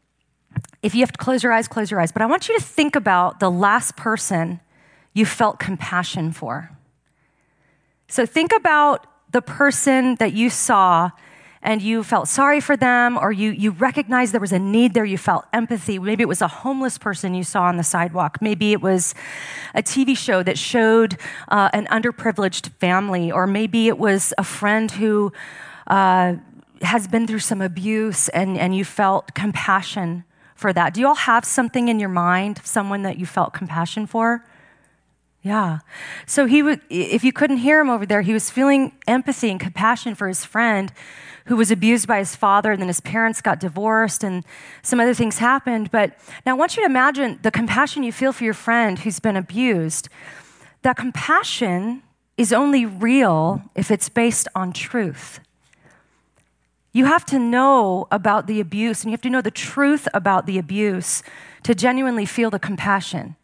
If 0.82 0.96
you 0.96 1.02
have 1.02 1.12
to 1.12 1.18
close 1.18 1.44
your 1.44 1.54
eyes, 1.54 1.68
close 1.68 1.92
your 1.92 2.00
eyes. 2.00 2.12
But 2.12 2.24
I 2.24 2.26
want 2.26 2.50
you 2.50 2.58
to 2.58 2.64
think 2.64 2.96
about 2.96 3.40
the 3.40 3.52
last 3.52 3.96
person 3.96 4.60
you 5.14 5.26
felt 5.26 5.60
compassion 5.60 6.32
for. 6.32 6.72
So 8.13 8.27
think 8.27 8.53
about 8.55 9.08
the 9.32 9.41
person 9.41 10.17
that 10.17 10.34
you 10.34 10.51
saw 10.51 11.10
and 11.63 11.82
you 11.82 12.03
felt 12.03 12.27
sorry 12.27 12.60
for 12.60 12.77
them 12.77 13.17
or 13.17 13.32
you, 13.32 13.50
you 13.50 13.72
recognized 13.72 14.36
there 14.36 14.39
was 14.39 14.51
a 14.51 14.60
need 14.60 14.93
there, 14.93 15.03
you 15.03 15.17
felt 15.17 15.46
empathy. 15.51 15.98
Maybe 15.98 16.22
it 16.22 16.27
was 16.27 16.39
a 16.39 16.48
homeless 16.48 17.00
person 17.00 17.34
you 17.34 17.43
saw 17.43 17.63
on 17.63 17.77
the 17.77 17.84
sidewalk. 17.84 18.38
Maybe 18.39 18.72
it 18.72 18.84
was 18.84 19.15
a 19.74 19.82
TV 19.82 20.15
show 20.15 20.43
that 20.43 20.60
showed 20.60 21.17
uh, 21.48 21.72
an 21.74 21.88
underprivileged 21.88 22.70
family, 22.74 23.32
or 23.32 23.48
maybe 23.48 23.88
it 23.88 23.98
was 23.98 24.32
a 24.38 24.43
friend 24.43 24.91
who 24.91 25.34
uh, 25.88 26.36
has 26.84 27.08
been 27.08 27.25
through 27.25 27.39
some 27.39 27.62
abuse 27.63 28.29
and, 28.29 28.60
and 28.60 28.75
you 28.75 28.86
felt 28.86 29.34
compassion 29.34 30.24
for 30.53 30.72
that. 30.72 30.93
Do 30.93 31.01
you 31.01 31.08
all 31.08 31.15
have 31.15 31.46
something 31.46 31.88
in 31.88 32.00
your 32.00 32.10
mind, 32.10 32.62
someone 32.63 33.01
that 33.01 33.17
you 33.17 33.25
felt 33.25 33.53
compassion 33.53 34.05
for? 34.05 34.46
Yeah. 35.44 35.80
So 36.26 36.46
he 36.46 36.64
would, 36.64 36.80
if 36.90 37.24
you 37.24 37.34
couldn't 37.34 37.58
hear 37.58 37.82
him 37.82 37.90
over 37.90 38.06
there, 38.06 38.22
he 38.22 38.32
was 38.32 38.50
feeling 38.50 38.94
empathy 39.08 39.52
and 39.52 39.60
compassion 39.60 40.16
for 40.16 40.30
his 40.30 40.46
friend 40.46 40.92
who 41.48 41.58
was 41.58 41.70
abused 41.70 42.08
by 42.08 42.20
his 42.20 42.38
father, 42.38 42.72
and 42.72 42.82
then 42.82 42.88
his 42.88 43.02
parents 43.02 43.42
got 43.42 43.60
divorced, 43.60 44.24
and 44.24 44.46
some 44.82 45.02
other 45.02 45.14
things 45.14 45.40
happened. 45.40 45.92
But 45.92 46.18
now 46.46 46.54
I 46.54 46.56
want 46.56 46.78
you 46.78 46.84
to 46.84 46.86
imagine 46.86 47.40
the 47.42 47.52
compassion 47.52 48.04
you 48.04 48.14
feel 48.14 48.32
for 48.32 48.46
your 48.46 48.54
friend 48.54 49.00
who's 49.00 49.20
been 49.20 49.36
abused. 49.36 50.08
That 50.84 50.96
compassion 50.96 52.02
is 52.38 52.54
only 52.54 52.86
real 52.86 53.62
if 53.76 53.92
it's 53.92 54.08
based 54.08 54.48
on 54.56 54.72
truth. 54.72 55.42
You 56.94 57.06
have 57.06 57.26
to 57.26 57.40
know 57.40 58.08
about 58.10 58.48
the 58.48 58.62
abuse, 58.62 59.04
and 59.04 59.12
you 59.12 59.14
have 59.14 59.22
to 59.22 59.30
know 59.30 59.42
the 59.42 59.52
truth 59.52 60.08
about 60.14 60.46
the 60.46 60.58
abuse 60.58 61.24
to 61.64 61.76
genuinely 61.76 62.26
feel 62.26 62.50
the 62.50 62.60
compassion. 62.60 63.36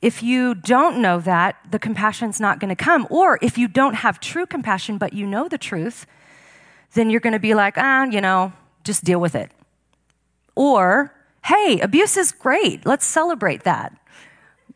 If 0.00 0.22
you 0.22 0.54
don't 0.54 0.98
know 1.02 1.18
that, 1.20 1.56
the 1.70 1.78
compassion's 1.78 2.40
not 2.40 2.60
going 2.60 2.68
to 2.68 2.76
come. 2.76 3.06
Or 3.10 3.38
if 3.42 3.58
you 3.58 3.66
don't 3.66 3.94
have 3.94 4.20
true 4.20 4.46
compassion, 4.46 4.96
but 4.96 5.12
you 5.12 5.26
know 5.26 5.48
the 5.48 5.58
truth, 5.58 6.06
then 6.94 7.10
you're 7.10 7.20
going 7.20 7.32
to 7.32 7.40
be 7.40 7.54
like, 7.54 7.74
ah, 7.76 8.04
you 8.04 8.20
know, 8.20 8.52
just 8.84 9.04
deal 9.04 9.20
with 9.20 9.34
it. 9.34 9.50
Or, 10.54 11.12
hey, 11.44 11.80
abuse 11.80 12.16
is 12.16 12.32
great. 12.32 12.86
Let's 12.86 13.06
celebrate 13.06 13.64
that. 13.64 13.96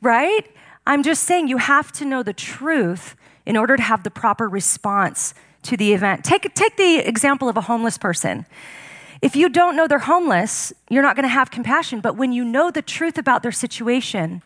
Right? 0.00 0.50
I'm 0.86 1.04
just 1.04 1.22
saying 1.22 1.46
you 1.46 1.58
have 1.58 1.92
to 1.92 2.04
know 2.04 2.22
the 2.24 2.32
truth 2.32 3.14
in 3.46 3.56
order 3.56 3.76
to 3.76 3.82
have 3.82 4.02
the 4.02 4.10
proper 4.10 4.48
response 4.48 5.34
to 5.62 5.76
the 5.76 5.92
event. 5.92 6.24
Take, 6.24 6.52
take 6.54 6.76
the 6.76 6.96
example 6.98 7.48
of 7.48 7.56
a 7.56 7.62
homeless 7.62 7.98
person. 7.98 8.46
If 9.20 9.36
you 9.36 9.48
don't 9.48 9.76
know 9.76 9.86
they're 9.86 10.00
homeless, 10.00 10.72
you're 10.90 11.02
not 11.02 11.14
going 11.14 11.22
to 11.22 11.28
have 11.28 11.52
compassion. 11.52 12.00
But 12.00 12.16
when 12.16 12.32
you 12.32 12.44
know 12.44 12.72
the 12.72 12.82
truth 12.82 13.16
about 13.16 13.44
their 13.44 13.52
situation, 13.52 14.42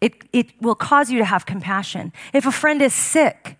it, 0.00 0.24
it 0.32 0.50
will 0.60 0.74
cause 0.74 1.10
you 1.10 1.18
to 1.18 1.24
have 1.24 1.46
compassion. 1.46 2.12
If 2.32 2.46
a 2.46 2.52
friend 2.52 2.82
is 2.82 2.94
sick, 2.94 3.58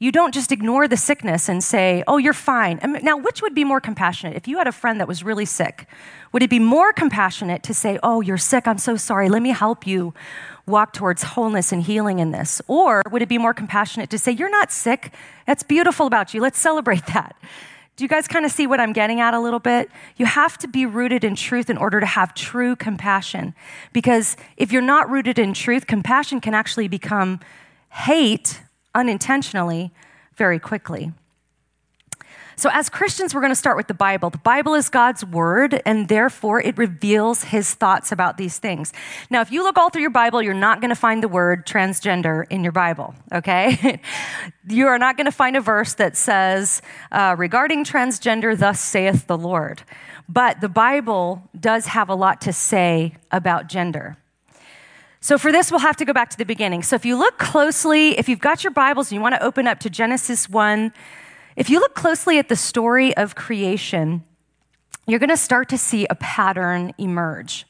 you 0.00 0.12
don't 0.12 0.32
just 0.32 0.52
ignore 0.52 0.86
the 0.86 0.96
sickness 0.96 1.48
and 1.48 1.62
say, 1.62 2.04
oh, 2.06 2.18
you're 2.18 2.32
fine. 2.32 2.78
Um, 2.82 2.96
now, 3.02 3.16
which 3.16 3.42
would 3.42 3.54
be 3.54 3.64
more 3.64 3.80
compassionate? 3.80 4.36
If 4.36 4.46
you 4.46 4.58
had 4.58 4.68
a 4.68 4.72
friend 4.72 5.00
that 5.00 5.08
was 5.08 5.24
really 5.24 5.44
sick, 5.44 5.86
would 6.32 6.42
it 6.42 6.50
be 6.50 6.60
more 6.60 6.92
compassionate 6.92 7.64
to 7.64 7.74
say, 7.74 7.98
oh, 8.02 8.20
you're 8.20 8.38
sick, 8.38 8.68
I'm 8.68 8.78
so 8.78 8.96
sorry, 8.96 9.28
let 9.28 9.42
me 9.42 9.50
help 9.50 9.86
you 9.86 10.14
walk 10.68 10.92
towards 10.92 11.22
wholeness 11.22 11.72
and 11.72 11.82
healing 11.82 12.20
in 12.20 12.30
this? 12.30 12.62
Or 12.68 13.02
would 13.10 13.22
it 13.22 13.28
be 13.28 13.38
more 13.38 13.54
compassionate 13.54 14.10
to 14.10 14.18
say, 14.18 14.30
You're 14.32 14.50
not 14.50 14.70
sick? 14.70 15.12
That's 15.46 15.62
beautiful 15.62 16.06
about 16.06 16.34
you. 16.34 16.40
Let's 16.40 16.58
celebrate 16.58 17.06
that. 17.14 17.34
Do 17.98 18.04
you 18.04 18.08
guys 18.08 18.28
kind 18.28 18.44
of 18.44 18.52
see 18.52 18.68
what 18.68 18.78
I'm 18.78 18.92
getting 18.92 19.20
at 19.20 19.34
a 19.34 19.40
little 19.40 19.58
bit? 19.58 19.90
You 20.18 20.26
have 20.26 20.56
to 20.58 20.68
be 20.68 20.86
rooted 20.86 21.24
in 21.24 21.34
truth 21.34 21.68
in 21.68 21.76
order 21.76 21.98
to 21.98 22.06
have 22.06 22.32
true 22.32 22.76
compassion. 22.76 23.56
Because 23.92 24.36
if 24.56 24.70
you're 24.70 24.82
not 24.82 25.10
rooted 25.10 25.36
in 25.36 25.52
truth, 25.52 25.88
compassion 25.88 26.40
can 26.40 26.54
actually 26.54 26.86
become 26.86 27.40
hate 27.90 28.62
unintentionally 28.94 29.90
very 30.36 30.60
quickly. 30.60 31.12
So, 32.58 32.70
as 32.72 32.88
Christians, 32.88 33.36
we're 33.36 33.40
going 33.40 33.52
to 33.52 33.56
start 33.56 33.76
with 33.76 33.86
the 33.86 33.94
Bible. 33.94 34.30
The 34.30 34.38
Bible 34.38 34.74
is 34.74 34.88
God's 34.88 35.24
word, 35.24 35.80
and 35.86 36.08
therefore 36.08 36.60
it 36.60 36.76
reveals 36.76 37.44
his 37.44 37.72
thoughts 37.72 38.10
about 38.10 38.36
these 38.36 38.58
things. 38.58 38.92
Now, 39.30 39.42
if 39.42 39.52
you 39.52 39.62
look 39.62 39.78
all 39.78 39.90
through 39.90 40.00
your 40.00 40.10
Bible, 40.10 40.42
you're 40.42 40.54
not 40.54 40.80
going 40.80 40.88
to 40.88 40.96
find 40.96 41.22
the 41.22 41.28
word 41.28 41.68
transgender 41.68 42.46
in 42.50 42.64
your 42.64 42.72
Bible, 42.72 43.14
okay? 43.32 44.00
you 44.68 44.88
are 44.88 44.98
not 44.98 45.16
going 45.16 45.26
to 45.26 45.30
find 45.30 45.56
a 45.56 45.60
verse 45.60 45.94
that 45.94 46.16
says, 46.16 46.82
uh, 47.12 47.36
regarding 47.38 47.84
transgender, 47.84 48.58
thus 48.58 48.80
saith 48.80 49.28
the 49.28 49.38
Lord. 49.38 49.82
But 50.28 50.60
the 50.60 50.68
Bible 50.68 51.48
does 51.60 51.86
have 51.86 52.08
a 52.08 52.14
lot 52.16 52.40
to 52.40 52.52
say 52.52 53.14
about 53.30 53.68
gender. 53.68 54.16
So, 55.20 55.38
for 55.38 55.52
this, 55.52 55.70
we'll 55.70 55.78
have 55.78 55.96
to 55.98 56.04
go 56.04 56.12
back 56.12 56.30
to 56.30 56.36
the 56.36 56.44
beginning. 56.44 56.82
So, 56.82 56.96
if 56.96 57.04
you 57.04 57.16
look 57.16 57.38
closely, 57.38 58.18
if 58.18 58.28
you've 58.28 58.40
got 58.40 58.64
your 58.64 58.72
Bibles 58.72 59.12
and 59.12 59.16
you 59.16 59.22
want 59.22 59.36
to 59.36 59.44
open 59.44 59.68
up 59.68 59.78
to 59.80 59.90
Genesis 59.90 60.48
1, 60.48 60.92
if 61.58 61.68
you 61.68 61.80
look 61.80 61.94
closely 61.94 62.38
at 62.38 62.48
the 62.48 62.54
story 62.54 63.16
of 63.16 63.34
creation, 63.34 64.22
you're 65.08 65.18
going 65.18 65.28
to 65.28 65.36
start 65.36 65.68
to 65.70 65.76
see 65.76 66.06
a 66.08 66.14
pattern 66.14 66.94
emerge. 66.98 67.66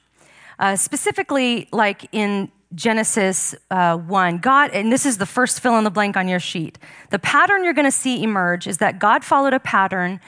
Uh, 0.58 0.76
specifically, 0.76 1.68
like 1.72 2.06
in 2.12 2.52
Genesis 2.74 3.54
uh, 3.70 3.96
1, 3.96 4.38
God, 4.38 4.72
and 4.72 4.92
this 4.92 5.06
is 5.06 5.16
the 5.16 5.24
first 5.24 5.60
fill 5.60 5.78
in 5.78 5.84
the 5.84 5.90
blank 5.90 6.18
on 6.18 6.28
your 6.28 6.38
sheet. 6.38 6.76
The 7.08 7.18
pattern 7.18 7.64
you're 7.64 7.72
going 7.72 7.86
to 7.86 7.90
see 7.90 8.22
emerge 8.22 8.66
is 8.66 8.76
that 8.76 8.98
God 8.98 9.24
followed 9.24 9.54
a 9.54 9.60
pattern 9.60 10.20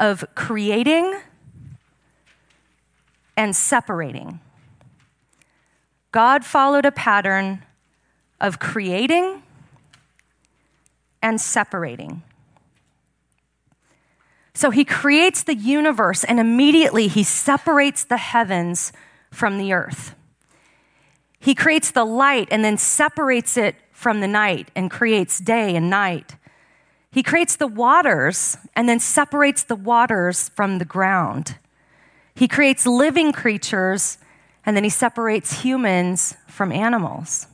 of 0.00 0.24
creating 0.34 1.16
and 3.36 3.54
separating. 3.54 4.40
God 6.10 6.44
followed 6.44 6.84
a 6.84 6.90
pattern 6.90 7.62
of 8.40 8.58
creating 8.58 9.44
and 11.22 11.40
separating. 11.40 12.24
So 14.54 14.70
he 14.70 14.84
creates 14.84 15.42
the 15.42 15.54
universe 15.54 16.22
and 16.24 16.38
immediately 16.38 17.08
he 17.08 17.24
separates 17.24 18.04
the 18.04 18.16
heavens 18.16 18.92
from 19.30 19.58
the 19.58 19.72
earth. 19.72 20.14
He 21.40 21.54
creates 21.54 21.90
the 21.90 22.04
light 22.04 22.48
and 22.50 22.64
then 22.64 22.78
separates 22.78 23.56
it 23.56 23.76
from 23.92 24.20
the 24.20 24.28
night 24.28 24.70
and 24.74 24.90
creates 24.90 25.38
day 25.38 25.76
and 25.76 25.90
night. 25.90 26.36
He 27.10 27.22
creates 27.22 27.56
the 27.56 27.66
waters 27.66 28.56
and 28.74 28.88
then 28.88 28.98
separates 28.98 29.62
the 29.62 29.76
waters 29.76 30.48
from 30.50 30.78
the 30.78 30.84
ground. 30.84 31.58
He 32.34 32.48
creates 32.48 32.86
living 32.86 33.32
creatures 33.32 34.18
and 34.66 34.76
then 34.76 34.84
he 34.84 34.90
separates 34.90 35.62
humans 35.62 36.36
from 36.48 36.72
animals. 36.72 37.46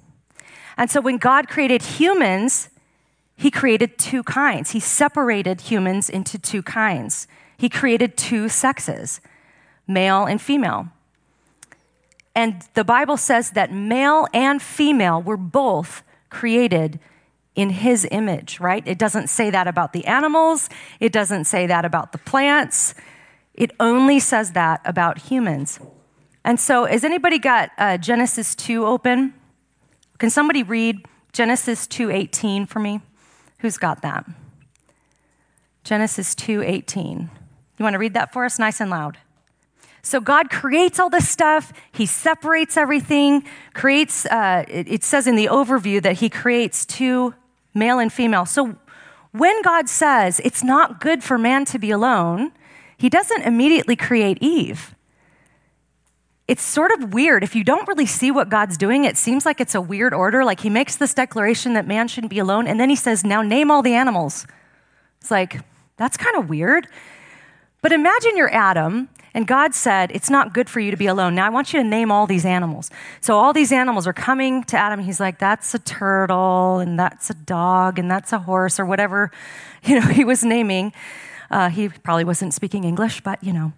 And 0.78 0.90
so 0.90 1.02
when 1.02 1.18
God 1.18 1.46
created 1.46 1.82
humans, 1.82 2.69
he 3.40 3.50
created 3.50 3.96
two 3.96 4.22
kinds. 4.22 4.72
He 4.72 4.80
separated 4.80 5.62
humans 5.62 6.10
into 6.10 6.38
two 6.38 6.62
kinds. 6.62 7.26
He 7.56 7.70
created 7.70 8.18
two 8.18 8.50
sexes, 8.50 9.22
male 9.88 10.26
and 10.26 10.38
female. 10.38 10.88
And 12.34 12.62
the 12.74 12.84
Bible 12.84 13.16
says 13.16 13.52
that 13.52 13.72
male 13.72 14.26
and 14.34 14.60
female 14.60 15.22
were 15.22 15.38
both 15.38 16.02
created 16.28 17.00
in 17.54 17.70
his 17.70 18.06
image, 18.10 18.60
right? 18.60 18.86
It 18.86 18.98
doesn't 18.98 19.28
say 19.28 19.48
that 19.48 19.66
about 19.66 19.94
the 19.94 20.04
animals, 20.04 20.68
it 21.00 21.10
doesn't 21.10 21.44
say 21.44 21.66
that 21.66 21.86
about 21.86 22.12
the 22.12 22.18
plants. 22.18 22.94
It 23.54 23.70
only 23.80 24.20
says 24.20 24.52
that 24.52 24.82
about 24.84 25.16
humans. 25.16 25.80
And 26.44 26.60
so, 26.60 26.84
has 26.84 27.04
anybody 27.04 27.38
got 27.38 27.70
uh, 27.78 27.96
Genesis 27.96 28.54
2 28.54 28.84
open? 28.84 29.32
Can 30.18 30.28
somebody 30.28 30.62
read 30.62 31.06
Genesis 31.32 31.86
2:18 31.86 32.68
for 32.68 32.80
me? 32.80 33.00
Who's 33.60 33.78
got 33.78 34.02
that? 34.02 34.24
Genesis 35.84 36.34
2:18. 36.34 37.30
You 37.78 37.82
want 37.82 37.94
to 37.94 37.98
read 37.98 38.14
that 38.14 38.32
for 38.32 38.44
us 38.44 38.58
nice 38.58 38.80
and 38.80 38.90
loud? 38.90 39.18
So 40.02 40.20
God 40.20 40.50
creates 40.50 40.98
all 40.98 41.10
this 41.10 41.28
stuff. 41.28 41.72
He 41.92 42.06
separates 42.06 42.76
everything. 42.76 43.44
Creates. 43.74 44.26
Uh, 44.26 44.64
it, 44.68 44.88
it 44.88 45.04
says 45.04 45.26
in 45.26 45.36
the 45.36 45.46
overview 45.46 46.02
that 46.02 46.18
He 46.18 46.28
creates 46.28 46.86
two, 46.86 47.34
male 47.74 47.98
and 47.98 48.12
female. 48.12 48.46
So 48.46 48.76
when 49.32 49.62
God 49.62 49.88
says 49.88 50.40
it's 50.44 50.62
not 50.62 51.00
good 51.00 51.22
for 51.22 51.38
man 51.38 51.64
to 51.66 51.78
be 51.78 51.90
alone, 51.90 52.52
He 52.96 53.08
doesn't 53.08 53.42
immediately 53.42 53.96
create 53.96 54.38
Eve 54.40 54.94
it's 56.50 56.64
sort 56.64 56.90
of 56.90 57.14
weird. 57.14 57.44
If 57.44 57.54
you 57.54 57.62
don't 57.62 57.86
really 57.86 58.06
see 58.06 58.32
what 58.32 58.48
God's 58.48 58.76
doing, 58.76 59.04
it 59.04 59.16
seems 59.16 59.46
like 59.46 59.60
it's 59.60 59.76
a 59.76 59.80
weird 59.80 60.12
order. 60.12 60.44
Like 60.44 60.58
he 60.58 60.68
makes 60.68 60.96
this 60.96 61.14
declaration 61.14 61.74
that 61.74 61.86
man 61.86 62.08
shouldn't 62.08 62.32
be 62.32 62.40
alone, 62.40 62.66
and 62.66 62.80
then 62.80 62.90
he 62.90 62.96
says, 62.96 63.22
Now 63.22 63.40
name 63.40 63.70
all 63.70 63.82
the 63.82 63.94
animals. 63.94 64.48
It's 65.20 65.30
like, 65.30 65.60
that's 65.96 66.16
kind 66.16 66.36
of 66.36 66.48
weird. 66.48 66.88
But 67.82 67.92
imagine 67.92 68.36
you're 68.36 68.52
Adam, 68.52 69.10
and 69.32 69.46
God 69.46 69.76
said, 69.76 70.10
It's 70.10 70.28
not 70.28 70.52
good 70.52 70.68
for 70.68 70.80
you 70.80 70.90
to 70.90 70.96
be 70.96 71.06
alone. 71.06 71.36
Now 71.36 71.46
I 71.46 71.50
want 71.50 71.72
you 71.72 71.80
to 71.80 71.88
name 71.88 72.10
all 72.10 72.26
these 72.26 72.44
animals. 72.44 72.90
So 73.20 73.38
all 73.38 73.52
these 73.52 73.70
animals 73.70 74.08
are 74.08 74.12
coming 74.12 74.64
to 74.64 74.76
Adam. 74.76 74.98
He's 74.98 75.20
like, 75.20 75.38
That's 75.38 75.72
a 75.72 75.78
turtle, 75.78 76.80
and 76.80 76.98
that's 76.98 77.30
a 77.30 77.34
dog, 77.34 78.00
and 78.00 78.10
that's 78.10 78.32
a 78.32 78.40
horse, 78.40 78.80
or 78.80 78.84
whatever, 78.84 79.30
you 79.84 80.00
know, 80.00 80.08
he 80.08 80.24
was 80.24 80.44
naming. 80.44 80.92
Uh, 81.50 81.68
he 81.68 81.88
probably 81.88 82.24
wasn't 82.24 82.54
speaking 82.54 82.84
English, 82.84 83.22
but 83.22 83.42
you 83.42 83.52
know, 83.52 83.72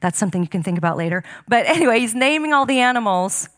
that's 0.00 0.18
something 0.18 0.42
you 0.42 0.48
can 0.48 0.62
think 0.62 0.78
about 0.78 0.96
later. 0.96 1.22
But 1.46 1.66
anyway, 1.66 2.00
he's 2.00 2.14
naming 2.14 2.52
all 2.52 2.64
the 2.64 2.80
animals. 2.80 3.48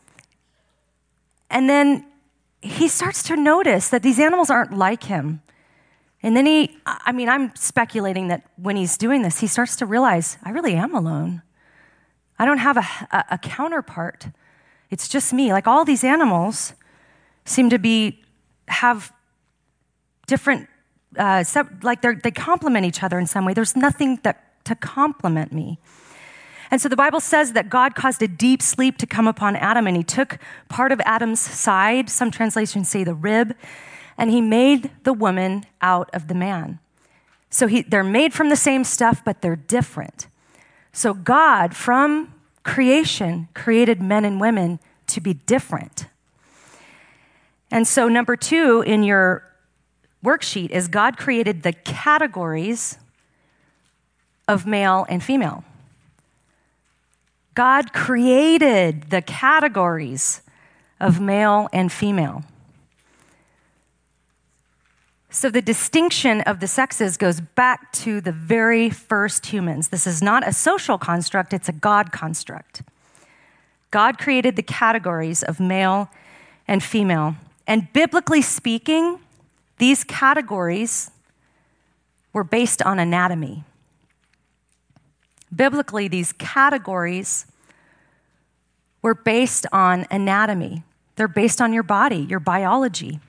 And 1.51 1.69
then 1.69 2.07
he 2.63 2.89
starts 2.89 3.23
to 3.25 3.37
notice 3.37 3.89
that 3.89 4.03
these 4.03 4.19
animals 4.19 4.51
aren't 4.51 4.77
like 4.77 5.05
him. 5.05 5.43
And 6.23 6.37
then 6.37 6.47
he, 6.47 6.77
I 6.85 7.13
mean, 7.13 7.29
I'm 7.29 7.55
speculating 7.57 8.29
that 8.29 8.43
when 8.57 8.77
he's 8.77 8.99
doing 8.99 9.23
this, 9.23 9.41
he 9.41 9.47
starts 9.47 9.77
to 9.77 9.87
realize, 9.87 10.37
I 10.43 10.51
really 10.51 10.75
am 10.75 10.95
alone. 10.95 11.43
I 12.39 12.45
don't 12.45 12.59
have 12.59 12.77
a, 12.77 12.87
a, 13.17 13.25
a 13.33 13.39
counterpart. 13.39 14.29
It's 14.91 15.09
just 15.09 15.33
me. 15.33 15.53
Like 15.53 15.67
all 15.67 15.85
these 15.85 16.05
animals 16.05 16.75
seem 17.45 17.71
to 17.71 17.79
be, 17.79 18.23
have 18.69 19.13
different 20.27 20.69
uh, 21.19 21.45
like 21.83 22.03
they 22.03 22.31
complement 22.31 22.87
each 22.87 23.03
other 23.03 23.19
in 23.19 23.27
some 23.27 23.45
way. 23.45 23.55
There's 23.55 23.77
nothing 23.77 24.21
that, 24.23 24.65
to 24.65 24.75
complement 24.75 25.53
me. 25.53 25.79
And 26.71 26.81
so 26.81 26.89
the 26.89 26.97
Bible 26.97 27.21
says 27.21 27.53
that 27.55 27.69
God 27.69 27.95
caused 27.95 28.23
a 28.23 28.29
deep 28.29 28.63
sleep 28.63 28.97
to 28.99 29.07
come 29.07 29.27
upon 29.27 29.57
Adam, 29.57 29.87
and 29.87 29.97
he 29.97 30.05
took 30.05 30.39
part 30.69 30.93
of 30.93 31.01
Adam's 31.05 31.41
side, 31.41 32.09
some 32.09 32.31
translations 32.31 32.89
say 32.89 33.03
the 33.03 33.15
rib, 33.15 33.57
and 34.17 34.31
he 34.31 34.41
made 34.41 34.91
the 35.03 35.13
woman 35.13 35.65
out 35.83 36.11
of 36.13 36.29
the 36.29 36.35
man. 36.35 36.79
So 37.49 37.67
he, 37.67 37.83
they're 37.83 38.05
made 38.05 38.33
from 38.33 38.49
the 38.49 38.57
same 38.57 38.85
stuff, 38.85 39.23
but 39.25 39.43
they're 39.43 39.57
different. 39.57 40.29
So 40.93 41.13
God, 41.13 41.75
from 41.75 42.33
creation, 42.63 43.49
created 43.55 44.01
men 44.01 44.25
and 44.25 44.41
women 44.41 44.79
to 45.09 45.21
be 45.21 45.35
different. 45.35 46.07
And 47.71 47.87
so, 47.87 48.09
number 48.09 48.37
two 48.37 48.83
in 48.83 49.03
your 49.03 49.45
worksheet 50.25 50.71
is 50.71 50.89
God 50.89 51.17
created 51.17 51.63
the 51.63 51.73
categories 51.73 52.99
of 54.47 54.67
male 54.67 55.07
and 55.09 55.23
female. 55.23 55.65
God 57.55 57.93
created 57.93 59.11
the 59.11 59.23
categories 59.23 60.43
of 60.99 61.21
male 61.21 61.69
and 61.73 61.91
female. 61.91 62.45
So 65.33 65.49
the 65.49 65.63
distinction 65.63 66.41
of 66.43 66.59
the 66.59 66.67
sexes 66.67 67.17
goes 67.17 67.41
back 67.41 67.93
to 67.93 68.21
the 68.21 68.33
very 68.33 68.91
first 68.91 69.47
humans. 69.47 69.89
This 69.89 70.07
is 70.07 70.21
not 70.21 70.47
a 70.47 70.53
social 70.53 70.99
construct, 70.99 71.53
it's 71.53 71.69
a 71.69 71.73
God 71.73 72.11
construct. 72.11 72.83
God 73.93 74.19
created 74.19 74.57
the 74.57 74.63
categories 74.63 75.43
of 75.43 75.61
male 75.61 76.11
and 76.67 76.83
female. 76.83 77.37
And 77.67 77.93
biblically 77.93 78.43
speaking, 78.43 79.21
these 79.81 80.05
categories 80.05 81.11
were 82.35 82.45
based 82.45 82.83
on 82.83 82.99
anatomy. 82.99 83.65
Biblically, 85.55 86.07
these 86.07 86.33
categories 86.33 87.47
were 89.01 89.15
based 89.15 89.67
on 89.73 90.07
anatomy. 90.11 90.83
They're 91.17 91.29
based 91.29 91.63
on 91.63 91.73
your 91.73 91.83
body, 91.83 92.19
your 92.19 92.41
biology. 92.41 93.21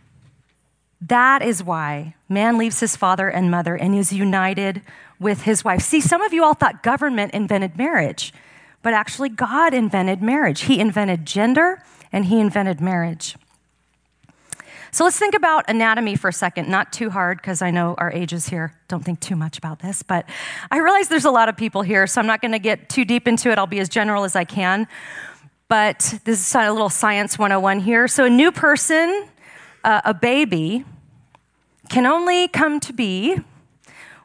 That 1.00 1.42
is 1.42 1.64
why 1.64 2.16
man 2.28 2.58
leaves 2.58 2.82
his 2.82 2.98
father 2.98 3.30
and 3.30 3.50
mother 3.50 3.76
and 3.76 3.96
is 3.96 4.12
united 4.12 4.82
with 5.22 5.44
his 5.44 5.64
wife. 5.64 5.82
See, 5.82 6.02
some 6.02 6.22
of 6.22 6.34
you 6.34 6.44
all 6.44 6.54
thought 6.54 6.84
government 6.84 7.34
invented 7.34 7.78
marriage, 7.78 8.34
but 8.84 8.94
actually, 8.94 9.30
God 9.30 9.74
invented 9.74 10.22
marriage. 10.22 10.64
He 10.64 10.82
invented 10.82 11.26
gender 11.26 11.82
and 12.12 12.26
he 12.26 12.42
invented 12.42 12.82
marriage. 12.82 13.38
So 14.94 15.06
let's 15.06 15.18
think 15.18 15.36
about 15.36 15.70
anatomy 15.70 16.18
for 16.18 16.28
a 16.28 16.34
second. 16.34 16.68
Not 16.68 16.92
too 16.92 17.10
hard, 17.10 17.38
because 17.38 17.62
I 17.62 17.72
know 17.72 17.96
our 17.98 18.12
ages 18.12 18.50
here 18.50 18.74
don't 18.90 19.04
think 19.04 19.22
too 19.22 19.38
much 19.38 19.58
about 19.58 19.80
this, 19.80 20.04
but 20.04 20.26
I 20.70 20.80
realize 20.80 21.08
there's 21.08 21.24
a 21.24 21.32
lot 21.32 21.48
of 21.48 21.56
people 21.56 21.82
here, 21.82 22.06
so 22.08 22.20
I'm 22.20 22.28
not 22.28 22.42
going 22.42 22.52
to 22.52 22.60
get 22.60 22.90
too 22.90 23.06
deep 23.06 23.26
into 23.26 23.50
it. 23.52 23.58
I'll 23.58 23.68
be 23.68 23.80
as 23.80 23.88
general 23.88 24.26
as 24.26 24.36
I 24.36 24.44
can. 24.44 24.88
But 25.70 26.20
this 26.26 26.46
is 26.46 26.54
a 26.56 26.70
little 26.74 26.90
science 26.90 27.40
101 27.40 27.80
here. 27.80 28.10
So, 28.10 28.26
a 28.26 28.30
new 28.30 28.52
person, 28.52 29.28
uh, 29.86 30.02
a 30.04 30.14
baby, 30.14 30.84
can 31.88 32.06
only 32.06 32.50
come 32.50 32.82
to 32.82 32.92
be 32.92 33.38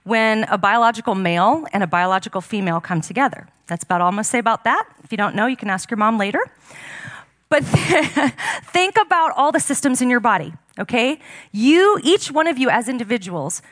when 0.03 0.45
a 0.45 0.59
biological 0.59 1.15
male 1.15 1.65
and 1.73 1.85
a 1.85 1.87
biological 1.87 2.41
female 2.41 2.81
come 2.81 3.01
together. 3.01 3.47
That's 3.69 3.85
about 3.85 4.01
all 4.01 4.09
I'm 4.09 4.15
going 4.15 4.25
to 4.25 4.29
say 4.29 4.41
about 4.41 4.65
that. 4.65 4.89
If 5.05 5.13
you 5.13 5.19
don't 5.19 5.37
know, 5.37 5.47
you 5.47 5.57
can 5.57 5.71
ask 5.71 5.89
your 5.91 5.99
mom 5.99 6.19
later. 6.19 6.41
But 7.49 7.65
think 8.73 8.97
about 9.01 9.33
all 9.37 9.53
the 9.53 9.61
systems 9.61 10.03
in 10.03 10.11
your 10.11 10.21
body, 10.21 10.53
okay? 10.79 11.21
You, 11.53 12.01
each 12.03 12.31
one 12.33 12.47
of 12.47 12.59
you 12.59 12.69
as 12.71 12.89
individuals, 12.89 13.63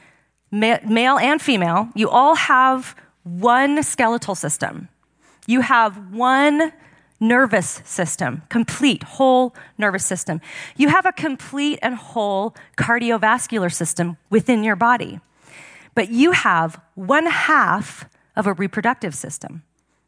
male 0.50 1.18
and 1.18 1.42
female, 1.42 1.88
you 1.94 2.08
all 2.08 2.36
have 2.36 2.94
one 3.24 3.82
skeletal 3.82 4.34
system. 4.34 4.88
You 5.46 5.62
have 5.62 6.12
one 6.14 6.72
nervous 7.20 7.80
system, 7.84 8.42
complete, 8.48 9.02
whole 9.02 9.54
nervous 9.78 10.04
system. 10.04 10.40
You 10.76 10.88
have 10.88 11.06
a 11.06 11.12
complete 11.12 11.78
and 11.82 11.94
whole 11.94 12.54
cardiovascular 12.76 13.72
system 13.72 14.16
within 14.30 14.62
your 14.62 14.76
body. 14.76 15.20
But 15.94 16.10
you 16.10 16.32
have 16.32 16.80
one 16.94 17.26
half 17.26 18.08
of 18.36 18.46
a 18.46 18.52
reproductive 18.52 19.14
system. 19.14 19.62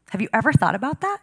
Have 0.09 0.21
you 0.21 0.29
ever 0.33 0.53
thought 0.53 0.75
about 0.75 1.01
that? 1.01 1.19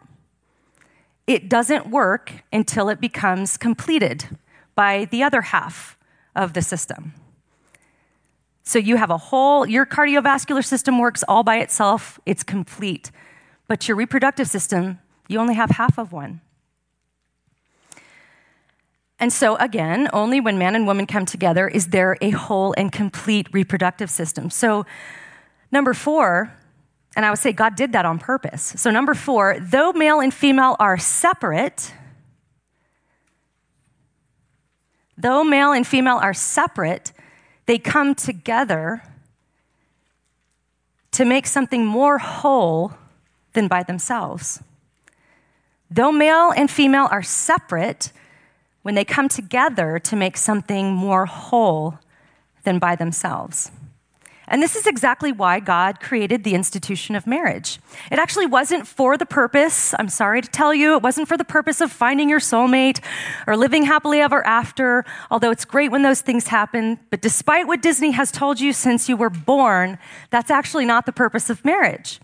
It 1.27 1.49
doesn't 1.49 1.89
work 1.89 2.33
until 2.53 2.89
it 2.89 3.01
becomes 3.01 3.57
completed 3.57 4.37
by 4.75 5.07
the 5.11 5.23
other 5.23 5.41
half 5.41 5.97
of 6.35 6.53
the 6.53 6.63
system. 6.63 7.15
So 8.63 8.79
you 8.79 8.97
have 8.97 9.11
a 9.11 9.19
whole, 9.19 9.67
your 9.67 9.87
cardiovascular 9.87 10.65
system 10.65 10.99
works 10.99 11.23
all 11.29 11.43
by 11.43 11.59
itself, 11.59 12.19
it's 12.25 12.43
complete. 12.43 13.11
But 13.69 13.89
your 13.89 13.97
reproductive 13.97 14.49
system, 14.49 14.99
you 15.29 15.39
only 15.39 15.55
have 15.55 15.71
half 15.71 15.99
of 15.99 16.13
one. 16.13 16.41
And 19.19 19.33
so, 19.33 19.57
again, 19.57 20.09
only 20.13 20.41
when 20.41 20.59
man 20.59 20.75
and 20.75 20.87
woman 20.87 21.07
come 21.07 21.25
together 21.25 21.69
is 21.69 21.89
there 21.89 22.17
a 22.21 22.31
whole 22.31 22.75
and 22.77 22.91
complete 22.91 23.49
reproductive 23.53 24.11
system. 24.11 24.51
So, 24.51 24.87
number 25.71 25.95
four, 25.95 26.53
and 27.17 27.25
I 27.25 27.31
would 27.31 27.39
say 27.39 27.53
God 27.53 27.77
did 27.77 27.93
that 27.93 28.05
on 28.05 28.19
purpose. 28.19 28.75
So, 28.77 28.91
number 28.91 29.15
four, 29.15 29.57
though 29.61 29.93
male 29.93 30.21
and 30.21 30.33
female 30.33 30.77
are 30.79 30.99
separate, 30.99 31.93
though 35.17 35.45
male 35.45 35.73
and 35.73 35.87
female 35.87 36.17
are 36.17 36.35
separate, 36.35 37.13
they 37.67 37.79
come 37.79 38.15
together 38.15 39.03
to 41.13 41.25
make 41.25 41.47
something 41.47 41.87
more 41.87 42.19
whole 42.19 42.93
than 43.53 43.69
by 43.69 43.85
themselves. 43.85 44.61
Though 45.91 46.11
male 46.11 46.51
and 46.51 46.69
female 46.69 47.09
are 47.11 47.23
separate, 47.23 48.11
when 48.83 48.95
they 48.95 49.05
come 49.05 49.29
together 49.29 49.99
to 49.99 50.17
make 50.17 50.37
something 50.37 50.93
more 50.93 51.25
whole 51.25 51.99
than 52.65 52.79
by 52.79 52.97
themselves. 52.97 53.71
And 54.47 54.63
this 54.63 54.77
is 54.77 54.87
exactly 54.87 55.33
why 55.33 55.61
God 55.61 56.01
created 56.01 56.45
the 56.45 56.55
institution 56.55 57.17
of 57.17 57.27
marriage. 57.27 57.79
It 58.11 58.19
actually 58.19 58.47
wasn't 58.47 58.87
for 58.87 59.17
the 59.17 59.25
purpose, 59.25 59.95
I'm 59.99 60.09
sorry 60.09 60.43
to 60.43 60.49
tell 60.49 60.75
you, 60.75 60.97
it 60.97 61.03
wasn't 61.03 61.29
for 61.29 61.37
the 61.37 61.45
purpose 61.45 61.81
of 61.81 61.91
finding 61.91 62.29
your 62.29 62.41
soulmate 62.41 63.01
or 63.47 63.57
living 63.57 63.85
happily 63.85 64.21
ever 64.21 64.47
after, 64.47 65.05
although 65.31 65.51
it's 65.51 65.65
great 65.65 65.91
when 65.91 66.03
those 66.03 66.21
things 66.21 66.49
happen. 66.49 66.99
But 67.11 67.23
despite 67.23 67.67
what 67.67 67.81
Disney 67.81 68.11
has 68.11 68.31
told 68.31 68.61
you 68.61 68.73
since 68.73 69.09
you 69.09 69.17
were 69.17 69.31
born, 69.31 69.99
that's 70.31 70.51
actually 70.51 70.85
not 70.85 71.07
the 71.07 71.13
purpose 71.13 71.49
of 71.49 71.65
marriage. 71.65 72.21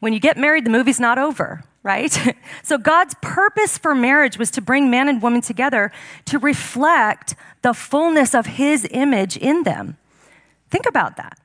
When 0.00 0.12
you 0.12 0.20
get 0.20 0.36
married, 0.36 0.64
the 0.64 0.70
movie's 0.70 0.98
not 0.98 1.18
over, 1.18 1.62
right? 1.82 2.34
so 2.62 2.78
God's 2.78 3.14
purpose 3.20 3.76
for 3.76 3.94
marriage 3.94 4.38
was 4.38 4.50
to 4.52 4.62
bring 4.62 4.90
man 4.90 5.08
and 5.08 5.20
woman 5.20 5.42
together 5.42 5.92
to 6.24 6.38
reflect 6.38 7.34
the 7.60 7.74
fullness 7.74 8.34
of 8.34 8.46
his 8.46 8.86
image 8.90 9.36
in 9.36 9.62
them. 9.64 9.98
Think 10.72 10.86
about 10.86 11.18
that. 11.18 11.38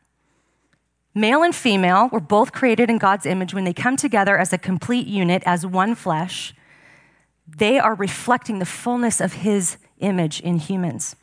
Male 1.13 1.43
and 1.43 1.53
female 1.53 2.07
were 2.13 2.21
both 2.21 2.53
created 2.53 2.89
in 2.89 2.97
God's 2.97 3.25
image 3.25 3.53
when 3.53 3.65
they 3.65 3.73
come 3.73 3.97
together 3.97 4.37
as 4.37 4.53
a 4.53 4.57
complete 4.57 5.05
unit, 5.05 5.43
as 5.45 5.65
one 5.65 5.95
flesh. 5.95 6.53
They 7.45 7.77
are 7.77 7.93
reflecting 7.93 8.59
the 8.59 8.65
fullness 8.65 9.19
of 9.19 9.33
His 9.33 9.75
image 9.99 10.39
in 10.39 10.59
humans. 10.59 11.17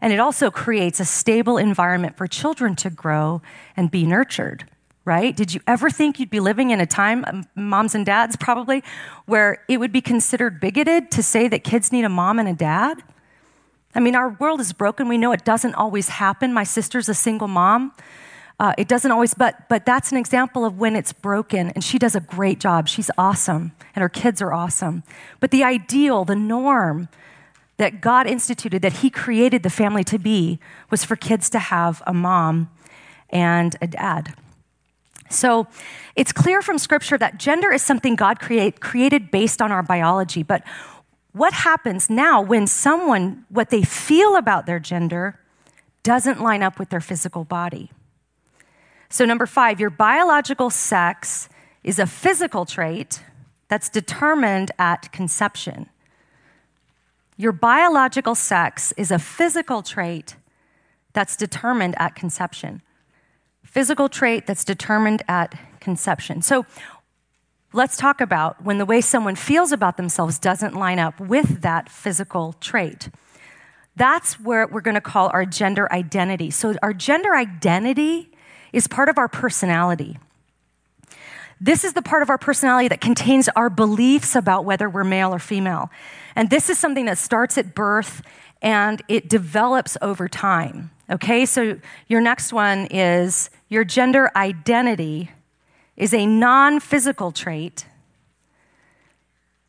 And 0.00 0.12
it 0.12 0.20
also 0.20 0.52
creates 0.52 1.00
a 1.00 1.04
stable 1.04 1.58
environment 1.58 2.16
for 2.16 2.28
children 2.28 2.76
to 2.76 2.90
grow 2.90 3.42
and 3.76 3.90
be 3.90 4.06
nurtured, 4.06 4.64
right? 5.04 5.36
Did 5.36 5.52
you 5.52 5.60
ever 5.66 5.90
think 5.90 6.20
you'd 6.20 6.30
be 6.30 6.38
living 6.38 6.70
in 6.70 6.80
a 6.80 6.86
time, 6.86 7.24
um, 7.26 7.42
moms 7.56 7.96
and 7.96 8.06
dads 8.06 8.36
probably, 8.36 8.84
where 9.24 9.64
it 9.68 9.78
would 9.78 9.90
be 9.90 10.00
considered 10.00 10.60
bigoted 10.60 11.10
to 11.10 11.24
say 11.24 11.48
that 11.48 11.64
kids 11.64 11.90
need 11.90 12.04
a 12.04 12.08
mom 12.08 12.38
and 12.38 12.48
a 12.48 12.54
dad? 12.54 13.02
I 13.96 14.00
mean, 14.00 14.14
our 14.14 14.28
world 14.28 14.60
is 14.60 14.74
broken. 14.74 15.08
We 15.08 15.16
know 15.16 15.32
it 15.32 15.44
doesn't 15.44 15.74
always 15.74 16.10
happen. 16.10 16.52
My 16.52 16.64
sister's 16.64 17.08
a 17.08 17.14
single 17.14 17.48
mom. 17.48 17.92
Uh, 18.60 18.74
it 18.76 18.88
doesn't 18.88 19.10
always, 19.10 19.32
but, 19.32 19.68
but 19.70 19.86
that's 19.86 20.12
an 20.12 20.18
example 20.18 20.66
of 20.66 20.78
when 20.78 20.94
it's 20.94 21.14
broken, 21.14 21.70
and 21.70 21.82
she 21.82 21.98
does 21.98 22.14
a 22.14 22.20
great 22.20 22.60
job. 22.60 22.88
She's 22.88 23.10
awesome, 23.16 23.72
and 23.94 24.02
her 24.02 24.08
kids 24.08 24.42
are 24.42 24.52
awesome. 24.52 25.02
But 25.40 25.50
the 25.50 25.64
ideal, 25.64 26.24
the 26.24 26.36
norm 26.36 27.08
that 27.78 28.00
God 28.00 28.26
instituted, 28.26 28.82
that 28.82 28.94
He 28.94 29.10
created 29.10 29.62
the 29.62 29.70
family 29.70 30.04
to 30.04 30.18
be, 30.18 30.58
was 30.90 31.04
for 31.04 31.16
kids 31.16 31.50
to 31.50 31.58
have 31.58 32.02
a 32.06 32.14
mom 32.14 32.70
and 33.30 33.76
a 33.80 33.86
dad. 33.86 34.34
So 35.28 35.66
it's 36.14 36.32
clear 36.32 36.62
from 36.62 36.78
Scripture 36.78 37.18
that 37.18 37.38
gender 37.38 37.72
is 37.72 37.82
something 37.82 38.14
God 38.14 38.40
create, 38.40 38.80
created 38.80 39.30
based 39.30 39.60
on 39.60 39.72
our 39.72 39.82
biology. 39.82 40.42
But 40.42 40.62
what 41.36 41.52
happens 41.52 42.08
now 42.08 42.40
when 42.40 42.66
someone, 42.66 43.44
what 43.50 43.68
they 43.68 43.82
feel 43.82 44.36
about 44.36 44.64
their 44.64 44.78
gender, 44.80 45.38
doesn't 46.02 46.40
line 46.40 46.62
up 46.62 46.78
with 46.78 46.88
their 46.88 47.00
physical 47.00 47.44
body? 47.44 47.90
So, 49.10 49.26
number 49.26 49.44
five, 49.44 49.78
your 49.78 49.90
biological 49.90 50.70
sex 50.70 51.50
is 51.84 51.98
a 51.98 52.06
physical 52.06 52.64
trait 52.64 53.22
that's 53.68 53.90
determined 53.90 54.70
at 54.78 55.12
conception. 55.12 55.90
Your 57.36 57.52
biological 57.52 58.34
sex 58.34 58.94
is 58.96 59.10
a 59.10 59.18
physical 59.18 59.82
trait 59.82 60.36
that's 61.12 61.36
determined 61.36 61.94
at 61.98 62.14
conception. 62.14 62.80
Physical 63.62 64.08
trait 64.08 64.46
that's 64.46 64.64
determined 64.64 65.22
at 65.28 65.54
conception. 65.80 66.40
So, 66.40 66.64
let's 67.76 67.98
talk 67.98 68.22
about 68.22 68.64
when 68.64 68.78
the 68.78 68.86
way 68.86 69.02
someone 69.02 69.36
feels 69.36 69.70
about 69.70 69.98
themselves 69.98 70.38
doesn't 70.38 70.74
line 70.74 70.98
up 70.98 71.20
with 71.20 71.60
that 71.60 71.90
physical 71.90 72.54
trait. 72.54 73.10
That's 73.94 74.40
where 74.40 74.66
we're 74.66 74.80
going 74.80 74.94
to 74.94 75.00
call 75.00 75.28
our 75.32 75.44
gender 75.44 75.90
identity. 75.92 76.50
So, 76.50 76.74
our 76.82 76.94
gender 76.94 77.36
identity 77.36 78.30
is 78.72 78.86
part 78.88 79.08
of 79.08 79.18
our 79.18 79.28
personality. 79.28 80.18
This 81.60 81.84
is 81.84 81.92
the 81.92 82.02
part 82.02 82.22
of 82.22 82.30
our 82.30 82.38
personality 82.38 82.88
that 82.88 83.00
contains 83.00 83.48
our 83.50 83.70
beliefs 83.70 84.34
about 84.34 84.64
whether 84.64 84.88
we're 84.88 85.04
male 85.04 85.34
or 85.34 85.38
female. 85.38 85.90
And 86.34 86.50
this 86.50 86.68
is 86.68 86.78
something 86.78 87.06
that 87.06 87.18
starts 87.18 87.56
at 87.56 87.74
birth 87.74 88.22
and 88.60 89.02
it 89.08 89.28
develops 89.28 89.96
over 90.02 90.28
time. 90.28 90.90
Okay, 91.08 91.46
so 91.46 91.78
your 92.08 92.20
next 92.20 92.52
one 92.52 92.86
is 92.90 93.48
your 93.68 93.84
gender 93.84 94.30
identity 94.34 95.30
is 95.96 96.12
a 96.12 96.26
non 96.26 96.80
physical 96.80 97.32
trait 97.32 97.86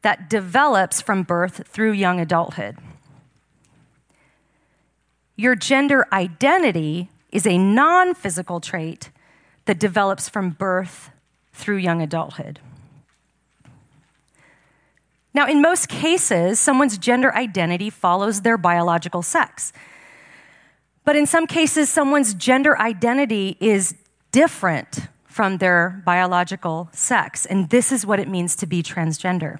that 0.01 0.29
develops 0.29 1.01
from 1.01 1.23
birth 1.23 1.67
through 1.67 1.91
young 1.91 2.19
adulthood. 2.19 2.77
Your 5.35 5.55
gender 5.55 6.05
identity 6.11 7.09
is 7.31 7.45
a 7.45 7.57
non 7.57 8.13
physical 8.13 8.59
trait 8.59 9.09
that 9.65 9.79
develops 9.79 10.29
from 10.29 10.51
birth 10.51 11.11
through 11.53 11.77
young 11.77 12.01
adulthood. 12.01 12.59
Now, 15.33 15.45
in 15.45 15.61
most 15.61 15.87
cases, 15.87 16.59
someone's 16.59 16.97
gender 16.97 17.33
identity 17.35 17.89
follows 17.89 18.41
their 18.41 18.57
biological 18.57 19.21
sex. 19.21 19.71
But 21.05 21.15
in 21.15 21.25
some 21.25 21.45
cases, 21.45 21.89
someone's 21.89 22.33
gender 22.33 22.79
identity 22.79 23.55
is 23.59 23.93
different 24.31 24.99
from 25.37 25.59
their 25.59 26.01
biological 26.03 26.89
sex. 26.91 27.45
And 27.45 27.69
this 27.69 27.91
is 27.91 28.07
what 28.07 28.19
it 28.19 28.27
means 28.27 28.55
to 28.55 28.65
be 28.65 28.81
transgender. 28.81 29.59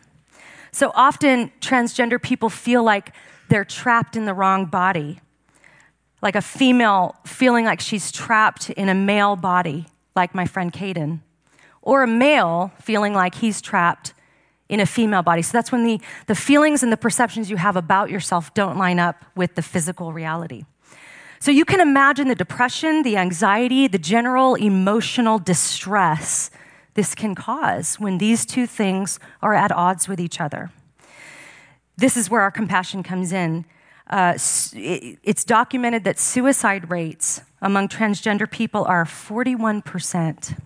So 0.72 0.92
often, 0.96 1.52
transgender 1.62 2.20
people 2.20 2.50
feel 2.50 2.84
like 2.84 3.13
they're 3.48 3.63
trapped 3.63 4.16
in 4.16 4.26
the 4.26 4.34
wrong 4.34 4.66
body 4.66 5.22
like 6.22 6.36
a 6.36 6.42
female 6.42 7.16
feeling 7.26 7.66
like 7.66 7.80
she's 7.80 8.12
trapped 8.12 8.70
in 8.72 8.90
a 8.90 8.96
male 8.96 9.36
body, 9.36 9.86
like 10.16 10.34
my 10.34 10.46
friend 10.46 10.74
Caden, 10.74 11.20
or 11.82 12.04
a 12.04 12.08
male 12.08 12.72
feeling 12.82 13.13
like 13.13 13.36
he's 13.36 13.62
trapped 13.62 14.13
in 14.68 14.80
a 14.80 14.86
female 14.86 15.22
body. 15.22 15.42
So 15.42 15.52
that's 15.54 15.72
when 15.72 15.84
the, 15.84 16.02
the 16.26 16.36
feelings 16.36 16.84
and 16.84 16.92
the 16.92 16.98
perceptions 16.98 17.50
you 17.50 17.58
have 17.58 17.76
about 17.76 18.10
yourself 18.10 18.54
don't 18.54 18.78
line 18.78 19.00
up 19.00 19.24
with 19.36 19.56
the 19.56 19.62
physical 19.62 20.12
reality. 20.12 20.66
So 21.39 21.52
you 21.52 21.65
can 21.65 21.80
imagine 21.80 22.28
the 22.28 22.36
depression, 22.36 23.04
the 23.04 23.17
anxiety, 23.17 23.88
the 23.88 24.00
general 24.00 24.56
emotional 24.56 25.39
distress 25.39 26.50
this 26.97 27.13
can 27.13 27.36
cause 27.36 28.00
when 28.00 28.17
these 28.17 28.43
two 28.43 28.65
things 28.65 29.19
are 29.43 29.54
at 29.54 29.71
odds 29.71 30.08
with 30.08 30.19
each 30.19 30.41
other. 30.41 30.71
This 31.95 32.17
is 32.17 32.28
where 32.28 32.41
our 32.41 32.50
compassion 32.50 33.04
comes 33.04 33.32
in. 33.32 33.65
Uh, 34.10 34.34
it's 34.34 35.43
documented 35.43 36.04
that 36.06 36.17
suicide 36.17 36.89
rates 36.89 37.41
among 37.62 37.89
transgender 37.89 38.50
people 38.50 38.84
are 38.86 39.06
41%. 39.06 40.60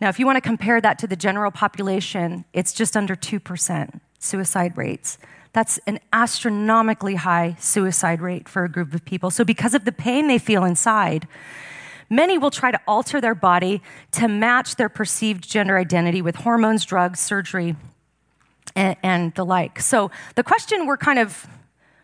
Now, 0.00 0.08
if 0.10 0.20
you 0.20 0.26
want 0.26 0.36
to 0.36 0.40
compare 0.40 0.80
that 0.80 0.96
to 1.00 1.08
the 1.08 1.16
general 1.16 1.50
population, 1.50 2.44
it's 2.52 2.72
just 2.72 2.96
under 2.96 3.16
2% 3.16 4.00
suicide 4.20 4.76
rates. 4.76 5.18
That's 5.54 5.78
an 5.86 6.00
astronomically 6.12 7.14
high 7.14 7.56
suicide 7.60 8.20
rate 8.20 8.48
for 8.48 8.64
a 8.64 8.68
group 8.68 8.92
of 8.92 9.04
people. 9.04 9.30
So, 9.30 9.44
because 9.44 9.72
of 9.72 9.84
the 9.84 9.92
pain 9.92 10.26
they 10.26 10.38
feel 10.38 10.64
inside, 10.64 11.28
many 12.10 12.36
will 12.36 12.50
try 12.50 12.72
to 12.72 12.80
alter 12.88 13.20
their 13.20 13.36
body 13.36 13.80
to 14.12 14.26
match 14.26 14.74
their 14.74 14.88
perceived 14.88 15.48
gender 15.48 15.78
identity 15.78 16.20
with 16.20 16.34
hormones, 16.36 16.84
drugs, 16.84 17.20
surgery, 17.20 17.76
and, 18.74 18.96
and 19.04 19.34
the 19.36 19.44
like. 19.44 19.80
So, 19.80 20.10
the 20.34 20.42
question 20.42 20.86
we're 20.86 20.96
kind 20.96 21.20
of 21.20 21.46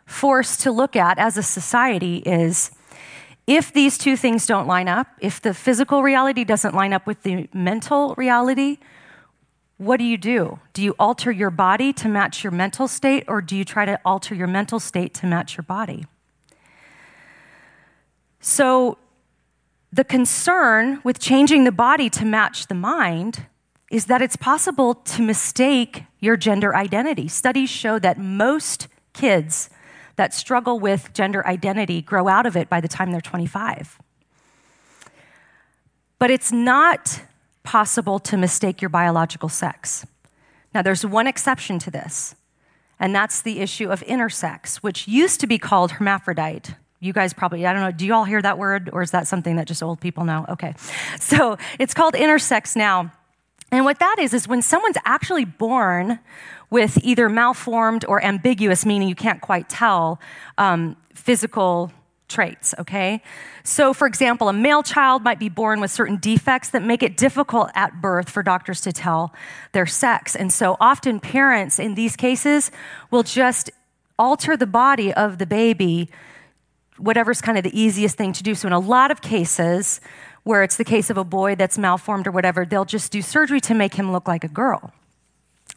forced 0.07 0.61
to 0.61 0.71
look 0.71 0.95
at 0.95 1.19
as 1.19 1.37
a 1.37 1.43
society 1.43 2.19
is 2.19 2.71
if 3.49 3.73
these 3.73 3.99
two 3.99 4.17
things 4.17 4.47
don't 4.47 4.69
line 4.69 4.87
up, 4.87 5.09
if 5.21 5.41
the 5.41 5.55
physical 5.55 6.05
reality 6.05 6.45
doesn't 6.45 6.73
line 6.73 6.93
up 6.93 7.05
with 7.05 7.25
the 7.25 7.49
mental 7.53 8.15
reality, 8.15 8.79
what 9.81 9.97
do 9.97 10.05
you 10.05 10.19
do? 10.19 10.59
Do 10.75 10.83
you 10.83 10.95
alter 10.99 11.31
your 11.31 11.49
body 11.49 11.91
to 11.95 12.09
match 12.09 12.45
your 12.45 12.51
mental 12.51 12.87
state, 12.87 13.25
or 13.27 13.41
do 13.41 13.57
you 13.57 13.65
try 13.65 13.87
to 13.87 13.99
alter 14.05 14.35
your 14.35 14.47
mental 14.47 14.79
state 14.79 15.15
to 15.15 15.27
match 15.27 15.57
your 15.57 15.63
body? 15.63 16.05
So, 18.41 18.99
the 19.91 20.05
concern 20.05 21.01
with 21.03 21.19
changing 21.19 21.65
the 21.65 21.73
body 21.73 22.11
to 22.11 22.27
match 22.27 22.67
the 22.67 22.75
mind 22.75 23.47
is 23.91 24.05
that 24.05 24.21
it's 24.21 24.37
possible 24.37 24.97
to 24.97 25.23
mistake 25.23 26.05
your 26.19 26.37
gender 26.37 26.77
identity. 26.77 27.27
Studies 27.27 27.71
show 27.71 27.99
that 28.01 28.19
most 28.19 28.87
kids 29.15 29.71
that 30.17 30.35
struggle 30.35 30.79
with 30.79 31.11
gender 31.15 31.47
identity 31.47 32.03
grow 32.03 32.29
out 32.29 32.45
of 32.45 32.55
it 32.55 32.69
by 32.69 32.83
the 32.83 32.89
time 32.89 33.13
they're 33.13 33.23
25. 33.23 33.99
But 36.19 36.31
it's 36.31 36.53
not 36.53 37.23
possible 37.71 38.19
to 38.19 38.37
mistake 38.37 38.83
your 38.83 38.89
biological 38.89 39.49
sex. 39.49 40.05
Now, 40.75 40.83
there's 40.83 41.07
one 41.07 41.29
exception 41.29 41.79
to 41.79 41.89
this, 41.89 42.35
and 42.99 43.15
that's 43.15 43.43
the 43.43 43.61
issue 43.61 43.89
of 43.91 44.01
intersex, 44.01 44.79
which 44.79 45.07
used 45.07 45.39
to 45.39 45.47
be 45.47 45.57
called 45.57 45.93
hermaphrodite. 45.93 46.75
You 46.99 47.13
guys 47.13 47.33
probably, 47.33 47.65
I 47.65 47.73
don't 47.73 47.83
know, 47.83 47.93
do 47.93 48.05
you 48.05 48.13
all 48.13 48.25
hear 48.25 48.43
that 48.43 48.59
word, 48.59 48.91
or 48.93 49.03
is 49.03 49.13
that 49.13 49.29
something 49.29 49.55
that 49.55 49.69
just 49.69 49.85
old 49.85 50.01
people 50.01 50.25
know? 50.25 50.47
Okay. 50.49 50.75
So 51.21 51.59
it's 51.79 51.95
called 51.95 52.15
intersex 52.15 52.75
now. 52.75 53.13
And 53.71 53.85
what 53.85 54.01
that 54.01 54.17
is, 54.19 54.35
is 54.35 54.49
when 54.49 54.63
someone's 54.63 54.99
actually 55.05 55.45
born 55.45 56.19
with 56.71 56.99
either 57.05 57.29
malformed 57.29 58.05
or 58.09 58.21
ambiguous, 58.25 58.85
meaning 58.85 59.09
you 59.09 59.15
can't 59.15 59.41
quite 59.41 59.69
tell, 59.69 60.19
um, 60.59 60.97
physical 61.15 61.93
traits, 62.31 62.75
okay? 62.79 63.23
So, 63.65 63.93
for 63.93 64.07
example, 64.07 64.49
a 64.49 64.53
male 64.53 64.83
child 64.83 65.23
might 65.23 65.39
be 65.39 65.49
born 65.49 65.81
with 65.81 65.91
certain 65.91 66.17
defects 66.17 66.71
that 66.71 66.83
make 66.83 67.03
it 67.03 67.17
difficult 67.17 67.71
at 67.75 68.01
birth 68.01 68.31
for 68.31 68.43
doctors 68.43 68.81
to 68.83 68.93
tell 68.93 69.35
their 69.73 69.87
sex. 69.87 70.35
And 70.35 70.53
so, 70.53 70.77
often 70.81 71.21
parents 71.21 71.79
in 71.79 71.95
these 71.95 72.17
cases 72.17 72.71
will 73.11 73.23
just 73.23 73.71
alter 74.19 74.57
the 74.57 74.67
body 74.67 75.13
of 75.13 75.39
the 75.39 75.47
baby, 75.47 76.09
whatever's 76.97 77.41
kind 77.41 77.59
of 77.59 77.65
the 77.65 77.79
easiest 77.79 78.17
thing 78.17 78.33
to 78.33 78.43
do. 78.43 78.55
So, 78.55 78.67
in 78.67 78.73
a 78.73 78.79
lot 78.79 79.11
of 79.11 79.21
cases, 79.21 80.01
where 80.45 80.63
it's 80.63 80.77
the 80.77 80.85
case 80.85 81.11
of 81.11 81.19
a 81.19 81.25
boy 81.25 81.55
that's 81.55 81.77
malformed 81.77 82.27
or 82.27 82.31
whatever, 82.31 82.65
they'll 82.65 82.85
just 82.85 83.13
do 83.13 83.21
surgery 83.21 83.61
to 83.61 83.75
make 83.75 83.95
him 83.95 84.11
look 84.11 84.27
like 84.27 84.45
a 84.45 84.49
girl. 84.49 84.93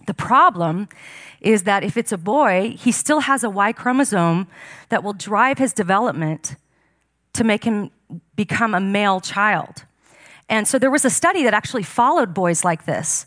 The 0.05 0.13
problem 0.13 0.89
is 1.41 1.63
that 1.63 1.83
if 1.83 1.97
it's 1.97 2.11
a 2.11 2.17
boy, 2.17 2.75
he 2.77 2.91
still 2.91 3.21
has 3.21 3.43
a 3.43 3.49
Y 3.49 3.73
chromosome 3.73 4.47
that 4.89 5.03
will 5.03 5.13
drive 5.13 5.57
his 5.57 5.73
development 5.73 6.55
to 7.33 7.43
make 7.43 7.63
him 7.63 7.91
become 8.35 8.73
a 8.73 8.79
male 8.79 9.19
child. 9.19 9.85
And 10.49 10.67
so 10.67 10.77
there 10.77 10.91
was 10.91 11.05
a 11.05 11.09
study 11.09 11.43
that 11.43 11.53
actually 11.53 11.83
followed 11.83 12.33
boys 12.33 12.63
like 12.63 12.85
this. 12.85 13.25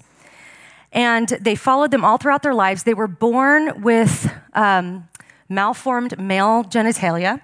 And 0.93 1.29
they 1.41 1.55
followed 1.55 1.91
them 1.91 2.05
all 2.05 2.17
throughout 2.19 2.43
their 2.43 2.55
lives. 2.55 2.85
They 2.85 2.95
were 2.95 3.09
born 3.09 3.83
with 3.83 4.33
um, 4.55 5.09
malformed 5.49 6.19
male 6.19 6.65
genitalia, 6.65 7.43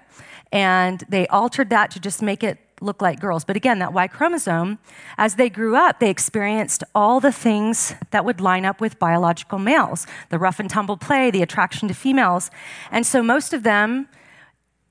and 0.51 1.03
they 1.09 1.27
altered 1.27 1.69
that 1.69 1.91
to 1.91 1.99
just 1.99 2.21
make 2.21 2.43
it 2.43 2.57
look 2.83 3.01
like 3.01 3.19
girls. 3.19 3.43
But 3.45 3.55
again, 3.55 3.79
that 3.79 3.93
Y 3.93 4.07
chromosome, 4.07 4.77
as 5.17 5.35
they 5.35 5.49
grew 5.49 5.75
up, 5.75 5.99
they 5.99 6.09
experienced 6.09 6.83
all 6.93 7.19
the 7.19 7.31
things 7.31 7.95
that 8.11 8.25
would 8.25 8.41
line 8.41 8.65
up 8.65 8.81
with 8.81 8.99
biological 8.99 9.59
males 9.59 10.05
the 10.29 10.39
rough 10.39 10.59
and 10.59 10.69
tumble 10.69 10.97
play, 10.97 11.31
the 11.31 11.41
attraction 11.41 11.87
to 11.87 11.93
females. 11.93 12.51
And 12.91 13.05
so 13.05 13.23
most 13.23 13.53
of 13.53 13.63
them, 13.63 14.07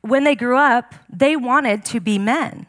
when 0.00 0.24
they 0.24 0.35
grew 0.35 0.57
up, 0.57 0.94
they 1.09 1.37
wanted 1.37 1.85
to 1.87 2.00
be 2.00 2.18
men. 2.18 2.66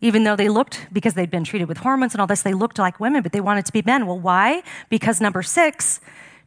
Even 0.00 0.24
though 0.24 0.36
they 0.36 0.50
looked, 0.50 0.86
because 0.92 1.14
they'd 1.14 1.30
been 1.30 1.44
treated 1.44 1.66
with 1.66 1.78
hormones 1.78 2.12
and 2.12 2.20
all 2.20 2.26
this, 2.26 2.42
they 2.42 2.52
looked 2.52 2.78
like 2.78 3.00
women, 3.00 3.22
but 3.22 3.32
they 3.32 3.40
wanted 3.40 3.64
to 3.64 3.72
be 3.72 3.82
men. 3.82 4.06
Well, 4.06 4.18
why? 4.18 4.62
Because 4.90 5.20
number 5.20 5.42
six, 5.42 6.00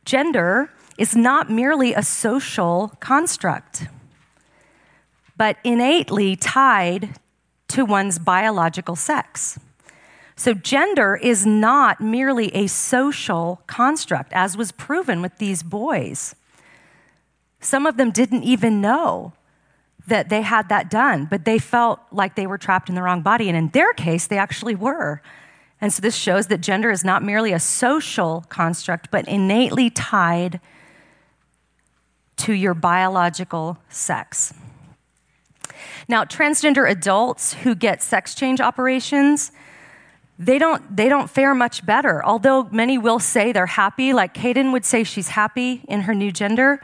gender 0.05 0.69
is 0.97 1.15
not 1.15 1.49
merely 1.49 1.93
a 1.93 2.03
social 2.03 2.89
construct, 2.99 3.87
but 5.37 5.57
innately 5.63 6.35
tied 6.35 7.17
to 7.77 7.85
one's 7.85 8.17
biological 8.17 8.95
sex. 8.95 9.59
So, 10.35 10.53
gender 10.53 11.15
is 11.15 11.45
not 11.45 12.01
merely 12.01 12.53
a 12.55 12.65
social 12.65 13.61
construct, 13.67 14.33
as 14.33 14.57
was 14.57 14.71
proven 14.71 15.21
with 15.21 15.37
these 15.37 15.61
boys. 15.61 16.35
Some 17.59 17.85
of 17.85 17.97
them 17.97 18.09
didn't 18.09 18.43
even 18.43 18.81
know 18.81 19.33
that 20.07 20.29
they 20.29 20.41
had 20.41 20.69
that 20.69 20.89
done, 20.89 21.27
but 21.29 21.45
they 21.45 21.59
felt 21.59 21.99
like 22.11 22.35
they 22.35 22.47
were 22.47 22.57
trapped 22.57 22.89
in 22.89 22.95
the 22.95 23.03
wrong 23.03 23.21
body. 23.21 23.47
And 23.47 23.57
in 23.57 23.69
their 23.69 23.93
case, 23.93 24.25
they 24.25 24.37
actually 24.39 24.75
were. 24.75 25.21
And 25.79 25.93
so, 25.93 26.01
this 26.01 26.15
shows 26.15 26.47
that 26.47 26.61
gender 26.61 26.89
is 26.89 27.03
not 27.03 27.23
merely 27.23 27.53
a 27.53 27.59
social 27.59 28.43
construct, 28.49 29.11
but 29.11 29.27
innately 29.27 29.91
tied 29.91 30.59
to 32.37 32.53
your 32.53 32.73
biological 32.73 33.77
sex. 33.87 34.51
Now, 36.07 36.23
transgender 36.23 36.89
adults 36.89 37.53
who 37.53 37.75
get 37.75 38.01
sex 38.01 38.33
change 38.33 38.61
operations, 38.61 39.51
they 40.39 40.57
don't, 40.57 40.95
they 40.95 41.09
don't 41.09 41.29
fare 41.29 41.53
much 41.53 41.85
better. 41.85 42.23
Although 42.23 42.65
many 42.71 42.97
will 42.97 43.19
say 43.19 43.51
they're 43.51 43.65
happy, 43.65 44.13
like 44.13 44.33
Kaden 44.33 44.71
would 44.71 44.85
say 44.85 45.03
she's 45.03 45.29
happy 45.29 45.83
in 45.87 46.01
her 46.01 46.13
new 46.13 46.31
gender, 46.31 46.81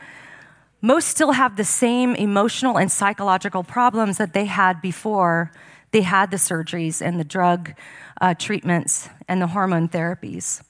most 0.81 1.07
still 1.07 1.31
have 1.31 1.55
the 1.55 1.63
same 1.63 2.15
emotional 2.15 2.77
and 2.77 2.91
psychological 2.91 3.63
problems 3.63 4.17
that 4.17 4.33
they 4.33 4.45
had 4.45 4.81
before 4.81 5.51
they 5.91 6.01
had 6.01 6.31
the 6.31 6.37
surgeries 6.37 7.01
and 7.01 7.19
the 7.19 7.23
drug 7.23 7.73
uh, 8.19 8.33
treatments 8.33 9.07
and 9.27 9.41
the 9.41 9.47
hormone 9.47 9.87
therapies. 9.87 10.61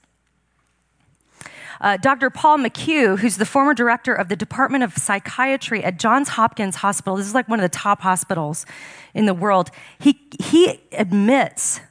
Uh, 1.84 1.98
Dr. 1.98 2.30
Paul 2.30 2.56
McHugh, 2.56 3.18
who's 3.18 3.36
the 3.36 3.44
former 3.44 3.74
director 3.74 4.14
of 4.14 4.30
the 4.30 4.36
Department 4.36 4.82
of 4.84 4.94
Psychiatry 4.94 5.84
at 5.84 5.98
Johns 5.98 6.30
Hopkins 6.30 6.76
Hospital, 6.76 7.16
this 7.16 7.26
is 7.26 7.34
like 7.34 7.46
one 7.46 7.60
of 7.60 7.62
the 7.62 7.68
top 7.68 8.00
hospitals 8.00 8.64
in 9.12 9.26
the 9.26 9.34
world, 9.34 9.70
he, 9.98 10.18
he 10.42 10.80
admits 10.92 11.82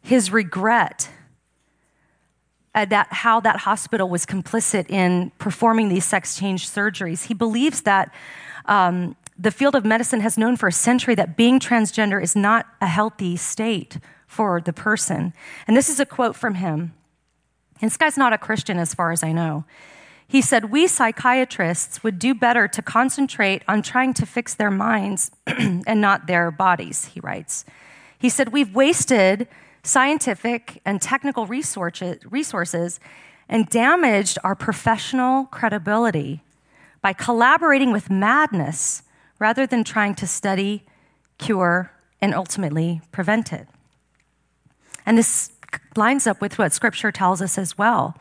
his 0.00 0.30
regret 0.30 1.10
at 2.74 2.88
that, 2.88 3.08
how 3.10 3.40
that 3.40 3.58
hospital 3.58 4.08
was 4.08 4.24
complicit 4.24 4.88
in 4.88 5.30
performing 5.36 5.90
these 5.90 6.06
sex 6.06 6.34
change 6.34 6.66
surgeries. 6.66 7.26
He 7.26 7.34
believes 7.34 7.82
that 7.82 8.10
um, 8.64 9.16
the 9.38 9.50
field 9.50 9.74
of 9.74 9.84
medicine 9.84 10.20
has 10.20 10.38
known 10.38 10.56
for 10.56 10.68
a 10.68 10.72
century 10.72 11.14
that 11.16 11.36
being 11.36 11.60
transgender 11.60 12.22
is 12.22 12.34
not 12.34 12.64
a 12.80 12.86
healthy 12.86 13.36
state 13.36 13.98
for 14.26 14.62
the 14.62 14.72
person. 14.72 15.34
And 15.66 15.76
this 15.76 15.90
is 15.90 16.00
a 16.00 16.06
quote 16.06 16.36
from 16.36 16.54
him. 16.54 16.94
And 17.82 17.90
this 17.90 17.98
guy's 17.98 18.16
not 18.16 18.32
a 18.32 18.38
Christian, 18.38 18.78
as 18.78 18.94
far 18.94 19.10
as 19.10 19.22
I 19.22 19.32
know. 19.32 19.64
He 20.26 20.40
said, 20.40 20.70
We 20.70 20.86
psychiatrists 20.86 22.02
would 22.02 22.18
do 22.18 22.34
better 22.34 22.66
to 22.68 22.80
concentrate 22.80 23.62
on 23.68 23.82
trying 23.82 24.14
to 24.14 24.24
fix 24.24 24.54
their 24.54 24.70
minds 24.70 25.30
and 25.46 26.00
not 26.00 26.26
their 26.26 26.50
bodies, 26.50 27.06
he 27.06 27.20
writes. 27.20 27.66
He 28.18 28.30
said, 28.30 28.50
We've 28.50 28.74
wasted 28.74 29.48
scientific 29.82 30.80
and 30.86 31.02
technical 31.02 31.46
resources 31.46 33.00
and 33.48 33.68
damaged 33.68 34.38
our 34.44 34.54
professional 34.54 35.46
credibility 35.46 36.42
by 37.02 37.12
collaborating 37.12 37.92
with 37.92 38.08
madness 38.08 39.02
rather 39.38 39.66
than 39.66 39.82
trying 39.82 40.14
to 40.14 40.26
study, 40.26 40.84
cure, 41.36 41.90
and 42.20 42.32
ultimately 42.32 43.00
prevent 43.10 43.52
it. 43.52 43.66
And 45.04 45.18
this 45.18 45.51
lines 45.96 46.26
up 46.26 46.40
with 46.40 46.58
what 46.58 46.72
scripture 46.72 47.12
tells 47.12 47.42
us 47.42 47.58
as 47.58 47.76
well. 47.76 48.16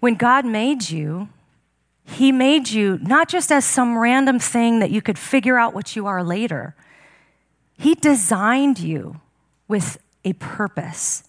When 0.00 0.14
God 0.14 0.44
made 0.44 0.90
you, 0.90 1.28
he 2.04 2.32
made 2.32 2.68
you 2.70 2.98
not 3.02 3.28
just 3.28 3.52
as 3.52 3.64
some 3.64 3.98
random 3.98 4.38
thing 4.38 4.78
that 4.78 4.90
you 4.90 5.02
could 5.02 5.18
figure 5.18 5.58
out 5.58 5.74
what 5.74 5.94
you 5.94 6.06
are 6.06 6.22
later. 6.22 6.74
He 7.76 7.94
designed 7.94 8.78
you 8.78 9.20
with 9.66 9.98
a 10.24 10.32
purpose. 10.34 11.24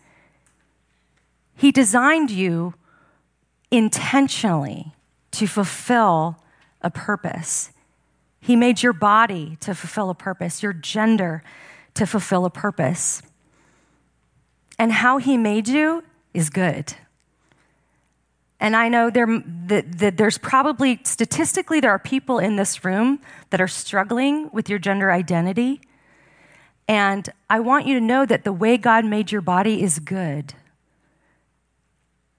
He 1.55 1.71
designed 1.71 2.31
you 2.31 2.73
intentionally 3.71 4.93
to 5.31 5.45
fulfill 5.45 6.37
a 6.81 6.89
purpose. 6.89 7.71
He 8.39 8.55
made 8.55 8.81
your 8.81 8.93
body 8.93 9.57
to 9.59 9.75
fulfill 9.75 10.09
a 10.09 10.15
purpose, 10.15 10.63
your 10.63 10.73
gender 10.73 11.43
to 11.95 12.05
fulfill 12.05 12.45
a 12.45 12.49
purpose. 12.49 13.21
And 14.79 14.91
how 14.91 15.17
He 15.17 15.37
made 15.37 15.67
you 15.67 16.03
is 16.33 16.49
good. 16.49 16.95
And 18.59 18.75
I 18.75 18.89
know 18.89 19.09
there, 19.09 19.27
that, 19.67 19.99
that, 19.99 20.17
there's 20.17 20.37
probably, 20.37 20.99
statistically, 21.03 21.79
there 21.79 21.91
are 21.91 21.99
people 21.99 22.39
in 22.39 22.55
this 22.55 22.83
room 22.83 23.19
that 23.51 23.61
are 23.61 23.67
struggling 23.67 24.49
with 24.51 24.69
your 24.69 24.79
gender 24.79 25.11
identity. 25.11 25.81
And 26.87 27.29
I 27.49 27.59
want 27.59 27.85
you 27.85 27.93
to 27.99 28.03
know 28.03 28.25
that 28.25 28.43
the 28.43 28.51
way 28.51 28.75
God 28.77 29.05
made 29.05 29.31
your 29.31 29.41
body 29.41 29.81
is 29.81 29.99
good. 29.99 30.55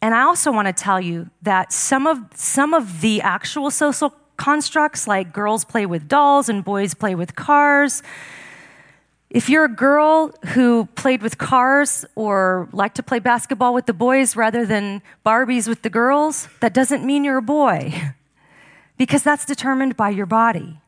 And 0.02 0.14
I 0.14 0.22
also 0.22 0.50
want 0.50 0.66
to 0.66 0.72
tell 0.72 1.00
you 1.00 1.30
that 1.42 1.72
some 1.72 2.06
of, 2.06 2.18
some 2.34 2.74
of 2.74 3.00
the 3.00 3.20
actual 3.20 3.70
social 3.70 4.14
constructs, 4.36 5.06
like 5.06 5.32
girls 5.32 5.64
play 5.64 5.86
with 5.86 6.08
dolls 6.08 6.48
and 6.48 6.64
boys 6.64 6.94
play 6.94 7.14
with 7.14 7.34
cars, 7.34 8.02
if 9.30 9.48
you're 9.48 9.64
a 9.64 9.68
girl 9.68 10.32
who 10.54 10.86
played 10.96 11.22
with 11.22 11.38
cars 11.38 12.04
or 12.16 12.68
liked 12.72 12.96
to 12.96 13.02
play 13.02 13.20
basketball 13.20 13.72
with 13.72 13.86
the 13.86 13.92
boys 13.92 14.34
rather 14.34 14.66
than 14.66 15.02
Barbies 15.24 15.68
with 15.68 15.82
the 15.82 15.90
girls, 15.90 16.48
that 16.58 16.74
doesn't 16.74 17.04
mean 17.04 17.22
you're 17.22 17.38
a 17.38 17.42
boy 17.42 17.94
because 18.98 19.22
that's 19.22 19.46
determined 19.46 19.96
by 19.96 20.10
your 20.10 20.26
body, 20.26 20.78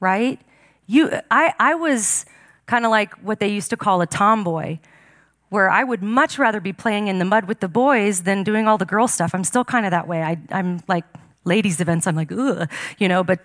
right? 0.00 0.40
You, 0.88 1.20
I, 1.30 1.54
I 1.60 1.76
was 1.76 2.26
kind 2.66 2.84
of 2.84 2.90
like 2.90 3.14
what 3.22 3.38
they 3.38 3.48
used 3.48 3.70
to 3.70 3.76
call 3.76 4.00
a 4.00 4.06
tomboy, 4.06 4.78
where 5.50 5.70
I 5.70 5.84
would 5.84 6.02
much 6.02 6.36
rather 6.36 6.60
be 6.60 6.72
playing 6.72 7.06
in 7.06 7.20
the 7.20 7.24
mud 7.24 7.44
with 7.44 7.60
the 7.60 7.68
boys 7.68 8.24
than 8.24 8.42
doing 8.42 8.66
all 8.66 8.76
the 8.76 8.84
girl 8.84 9.06
stuff. 9.06 9.34
I'm 9.34 9.44
still 9.44 9.64
kind 9.64 9.86
of 9.86 9.92
that 9.92 10.08
way. 10.08 10.20
I, 10.20 10.36
I'm 10.50 10.82
like, 10.88 11.04
ladies' 11.44 11.80
events, 11.80 12.06
I'm 12.06 12.16
like, 12.16 12.32
ugh, 12.32 12.68
you 12.98 13.08
know, 13.08 13.22
but 13.24 13.40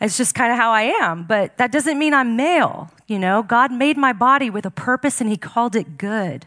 it's 0.00 0.16
just 0.16 0.34
kind 0.34 0.52
of 0.52 0.58
how 0.58 0.70
I 0.70 0.82
am. 0.82 1.24
But 1.24 1.56
that 1.58 1.72
doesn't 1.72 1.98
mean 1.98 2.14
I'm 2.14 2.36
male, 2.36 2.90
you 3.06 3.18
know. 3.18 3.42
God 3.42 3.72
made 3.72 3.96
my 3.96 4.12
body 4.12 4.50
with 4.50 4.66
a 4.66 4.70
purpose 4.70 5.20
and 5.20 5.30
He 5.30 5.36
called 5.36 5.74
it 5.76 5.98
good. 5.98 6.46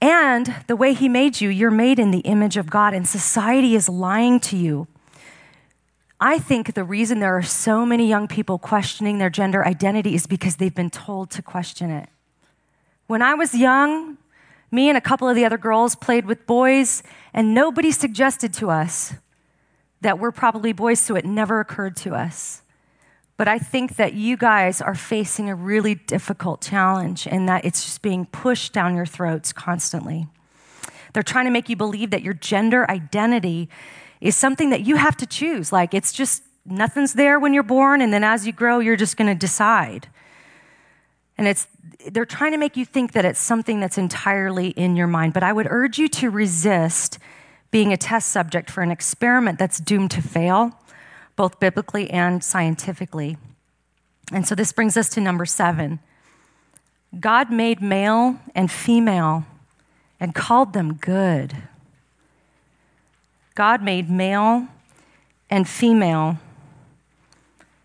And 0.00 0.54
the 0.66 0.76
way 0.76 0.94
He 0.94 1.08
made 1.08 1.40
you, 1.40 1.48
you're 1.48 1.70
made 1.70 1.98
in 1.98 2.10
the 2.10 2.20
image 2.20 2.56
of 2.56 2.70
God, 2.70 2.94
and 2.94 3.06
society 3.06 3.74
is 3.74 3.88
lying 3.88 4.40
to 4.40 4.56
you 4.56 4.86
I 6.20 6.38
think 6.38 6.74
the 6.74 6.84
reason 6.84 7.20
there 7.20 7.36
are 7.36 7.42
so 7.42 7.84
many 7.84 8.08
young 8.08 8.26
people 8.26 8.58
questioning 8.58 9.18
their 9.18 9.28
gender 9.28 9.66
identity 9.66 10.14
is 10.14 10.26
because 10.26 10.56
they've 10.56 10.74
been 10.74 10.90
told 10.90 11.30
to 11.32 11.42
question 11.42 11.90
it. 11.90 12.08
When 13.06 13.20
I 13.20 13.34
was 13.34 13.54
young, 13.54 14.16
me 14.76 14.90
and 14.90 14.96
a 14.96 15.00
couple 15.00 15.26
of 15.26 15.34
the 15.34 15.44
other 15.44 15.58
girls 15.58 15.96
played 15.96 16.26
with 16.26 16.46
boys, 16.46 17.02
and 17.32 17.54
nobody 17.54 17.90
suggested 17.90 18.52
to 18.52 18.70
us 18.70 19.14
that 20.02 20.18
we're 20.18 20.30
probably 20.30 20.72
boys, 20.74 21.00
so 21.00 21.16
it 21.16 21.24
never 21.24 21.60
occurred 21.60 21.96
to 21.96 22.14
us. 22.14 22.62
But 23.38 23.48
I 23.48 23.58
think 23.58 23.96
that 23.96 24.12
you 24.12 24.36
guys 24.36 24.82
are 24.82 24.94
facing 24.94 25.48
a 25.48 25.54
really 25.54 25.94
difficult 25.94 26.60
challenge 26.60 27.26
and 27.26 27.48
that 27.48 27.64
it's 27.64 27.84
just 27.84 28.02
being 28.02 28.26
pushed 28.26 28.72
down 28.74 28.94
your 28.94 29.06
throats 29.06 29.52
constantly. 29.52 30.26
They're 31.12 31.22
trying 31.22 31.46
to 31.46 31.50
make 31.50 31.68
you 31.70 31.76
believe 31.76 32.10
that 32.10 32.22
your 32.22 32.34
gender 32.34 32.88
identity 32.90 33.70
is 34.20 34.36
something 34.36 34.70
that 34.70 34.82
you 34.82 34.96
have 34.96 35.16
to 35.16 35.26
choose. 35.26 35.72
Like 35.72 35.94
it's 35.94 36.12
just 36.12 36.42
nothing's 36.66 37.14
there 37.14 37.40
when 37.40 37.54
you're 37.54 37.62
born, 37.62 38.02
and 38.02 38.12
then 38.12 38.24
as 38.24 38.46
you 38.46 38.52
grow, 38.52 38.78
you're 38.80 38.96
just 38.96 39.16
going 39.16 39.28
to 39.28 39.38
decide. 39.38 40.08
And 41.38 41.46
it's 41.46 41.66
they're 42.10 42.26
trying 42.26 42.52
to 42.52 42.58
make 42.58 42.76
you 42.76 42.84
think 42.84 43.12
that 43.12 43.24
it's 43.24 43.40
something 43.40 43.80
that's 43.80 43.98
entirely 43.98 44.68
in 44.68 44.96
your 44.96 45.06
mind. 45.06 45.32
But 45.32 45.42
I 45.42 45.52
would 45.52 45.66
urge 45.68 45.98
you 45.98 46.08
to 46.08 46.30
resist 46.30 47.18
being 47.70 47.92
a 47.92 47.96
test 47.96 48.28
subject 48.28 48.70
for 48.70 48.82
an 48.82 48.90
experiment 48.90 49.58
that's 49.58 49.78
doomed 49.78 50.10
to 50.12 50.22
fail, 50.22 50.78
both 51.34 51.58
biblically 51.60 52.10
and 52.10 52.42
scientifically. 52.42 53.36
And 54.32 54.46
so 54.46 54.54
this 54.54 54.72
brings 54.72 54.96
us 54.96 55.08
to 55.10 55.20
number 55.20 55.46
seven. 55.46 56.00
God 57.18 57.50
made 57.50 57.80
male 57.80 58.40
and 58.54 58.70
female 58.70 59.44
and 60.18 60.34
called 60.34 60.72
them 60.72 60.94
good. 60.94 61.56
God 63.54 63.82
made 63.82 64.10
male 64.10 64.68
and 65.48 65.68
female 65.68 66.38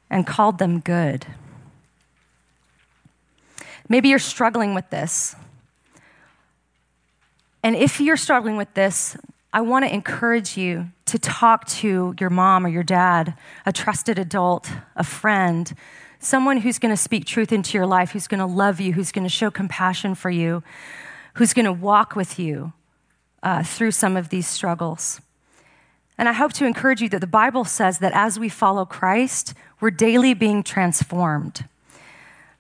and 0.10 0.28
called 0.28 0.58
them 0.58 0.80
good. 0.80 1.28
Maybe 3.92 4.08
you're 4.08 4.20
struggling 4.20 4.74
with 4.74 4.90
this. 4.90 5.36
And 7.62 7.76
if 7.76 8.00
you're 8.00 8.16
struggling 8.16 8.56
with 8.56 8.74
this, 8.74 9.18
I 9.52 9.60
want 9.60 9.84
to 9.84 9.94
encourage 9.94 10.56
you 10.56 10.92
to 11.08 11.20
talk 11.20 11.68
to 11.82 12.16
your 12.18 12.30
mom 12.30 12.66
or 12.66 12.70
your 12.70 12.84
dad, 12.84 13.34
a 13.66 13.74
trusted 13.74 14.18
adult, 14.18 14.72
a 14.96 15.04
friend, 15.04 15.74
someone 16.20 16.56
who's 16.62 16.80
going 16.80 16.94
to 16.94 17.02
speak 17.02 17.26
truth 17.26 17.52
into 17.52 17.78
your 17.78 17.86
life, 17.86 18.12
who's 18.12 18.30
going 18.30 18.40
to 18.40 18.46
love 18.46 18.80
you, 18.80 18.94
who's 18.94 19.12
going 19.12 19.26
to 19.26 19.30
show 19.30 19.52
compassion 19.52 20.16
for 20.16 20.30
you, 20.30 20.64
who's 21.34 21.52
going 21.52 21.66
to 21.66 21.74
walk 21.74 22.16
with 22.16 22.40
you 22.40 22.72
uh, 23.44 23.62
through 23.62 23.92
some 23.92 24.16
of 24.16 24.30
these 24.30 24.48
struggles. 24.48 25.20
And 26.18 26.30
I 26.30 26.32
hope 26.32 26.54
to 26.54 26.66
encourage 26.66 27.02
you 27.02 27.10
that 27.10 27.20
the 27.20 27.28
Bible 27.28 27.66
says 27.66 28.00
that 28.00 28.14
as 28.14 28.40
we 28.40 28.48
follow 28.48 28.86
Christ, 28.86 29.54
we're 29.82 29.92
daily 29.92 30.34
being 30.34 30.64
transformed. 30.64 31.66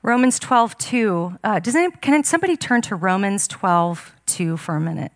Romans 0.03 0.39
12, 0.39 0.77
2. 0.77 1.39
Uh, 1.43 1.59
does 1.59 1.75
any, 1.75 1.91
can 1.91 2.23
somebody 2.23 2.57
turn 2.57 2.81
to 2.83 2.95
Romans 2.95 3.47
12, 3.47 4.15
2 4.25 4.57
for 4.57 4.75
a 4.75 4.81
minute? 4.81 5.11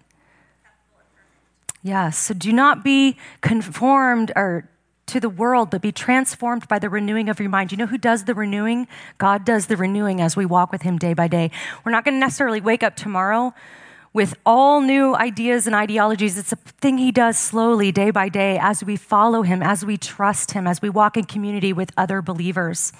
Yes. 1.82 2.17
So 2.17 2.34
do 2.34 2.52
not 2.52 2.84
be 2.84 3.17
conformed 3.41 4.32
or 4.36 4.69
to 5.08 5.19
the 5.19 5.30
world, 5.30 5.69
but 5.69 5.82
be 5.82 5.91
transformed 5.91 6.67
by 6.67 6.80
the 6.80 6.89
renewing 6.89 7.30
of 7.30 7.39
your 7.39 7.50
mind. 7.50 7.71
You 7.71 7.78
know 7.78 7.86
who 7.86 7.98
does 7.98 8.26
the 8.26 8.34
renewing? 8.34 8.88
God 9.17 9.45
does 9.45 9.67
the 9.67 9.78
renewing 9.78 10.19
as 10.19 10.36
we 10.36 10.45
walk 10.45 10.71
with 10.71 10.82
Him 10.82 10.98
day 10.98 11.13
by 11.13 11.28
day. 11.28 11.52
We're 11.84 11.91
not 11.91 12.04
going 12.04 12.15
to 12.15 12.19
necessarily 12.19 12.62
wake 12.62 12.82
up 12.82 12.95
tomorrow 12.95 13.54
with 14.15 14.34
all 14.45 14.80
new 14.80 15.13
ideas 15.13 15.67
and 15.67 15.75
ideologies. 15.75 16.38
It's 16.38 16.54
a 16.54 16.56
thing 16.82 16.97
he 16.97 17.12
does 17.12 17.38
slowly, 17.38 17.91
day 17.91 18.12
by 18.12 18.30
day, 18.30 18.58
as 18.58 18.82
we 18.82 18.95
follow 18.95 19.41
him, 19.43 19.62
as 19.62 19.84
we 19.84 19.97
trust 19.97 20.51
him, 20.51 20.65
as 20.67 20.82
we 20.82 20.89
walk 20.89 21.17
in 21.17 21.25
community 21.25 21.73
with 21.73 21.91
other 21.97 22.21
believers. 22.21 22.93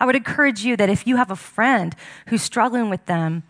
I 0.00 0.06
would 0.06 0.16
encourage 0.16 0.64
you 0.64 0.74
that 0.78 0.88
if 0.88 1.06
you 1.06 1.16
have 1.16 1.30
a 1.30 1.36
friend 1.36 1.94
who's 2.28 2.42
struggling 2.42 2.88
with 2.88 3.04
them, 3.04 3.42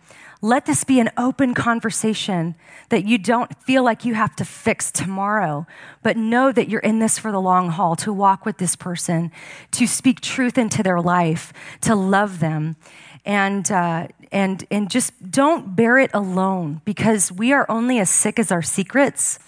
Let 0.43 0.65
this 0.65 0.83
be 0.83 0.99
an 0.99 1.09
open 1.15 1.53
conversation 1.53 2.55
that 2.89 3.05
you 3.05 3.17
don't 3.17 3.55
feel 3.63 3.81
like 3.81 4.03
you 4.03 4.13
have 4.13 4.35
to 4.35 4.43
fix 4.43 4.91
tomorrow, 4.91 5.65
but 6.01 6.17
know 6.17 6.51
that 6.51 6.67
you're 6.67 6.81
in 6.81 6.99
this 6.99 7.17
for 7.17 7.31
the 7.31 7.39
long 7.39 7.69
haul 7.69 7.95
to 7.95 8.11
walk 8.11 8.45
with 8.45 8.57
this 8.57 8.75
person, 8.75 9.31
to 9.71 9.87
speak 9.87 10.19
truth 10.19 10.57
into 10.57 10.83
their 10.83 10.99
life, 10.99 11.53
to 11.79 11.95
love 11.95 12.41
them. 12.41 12.75
And, 13.23 13.71
uh, 13.71 14.09
and, 14.33 14.65
and 14.71 14.89
just 14.89 15.13
don't 15.31 15.75
bear 15.75 15.99
it 15.99 16.11
alone 16.13 16.81
because 16.83 17.31
we 17.31 17.53
are 17.53 17.65
only 17.69 17.99
as 17.99 18.09
sick 18.09 18.39
as 18.39 18.51
our 18.51 18.63
secrets. 18.63 19.39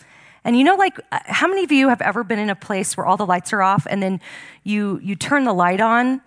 And 0.46 0.58
you 0.58 0.64
know, 0.64 0.76
like, 0.76 1.00
uh, 1.12 1.20
how 1.26 1.48
many 1.48 1.64
of 1.64 1.72
you 1.72 1.90
have 1.90 2.02
ever 2.02 2.24
been 2.24 2.40
in 2.40 2.52
a 2.52 2.56
place 2.56 2.96
where 2.96 3.06
all 3.06 3.18
the 3.18 3.26
lights 3.26 3.52
are 3.52 3.64
off 3.64 3.88
and 3.90 4.02
then 4.02 4.22
you, 4.64 5.00
you 5.04 5.16
turn 5.16 5.44
the 5.44 5.54
light 5.54 5.82
on 5.82 6.22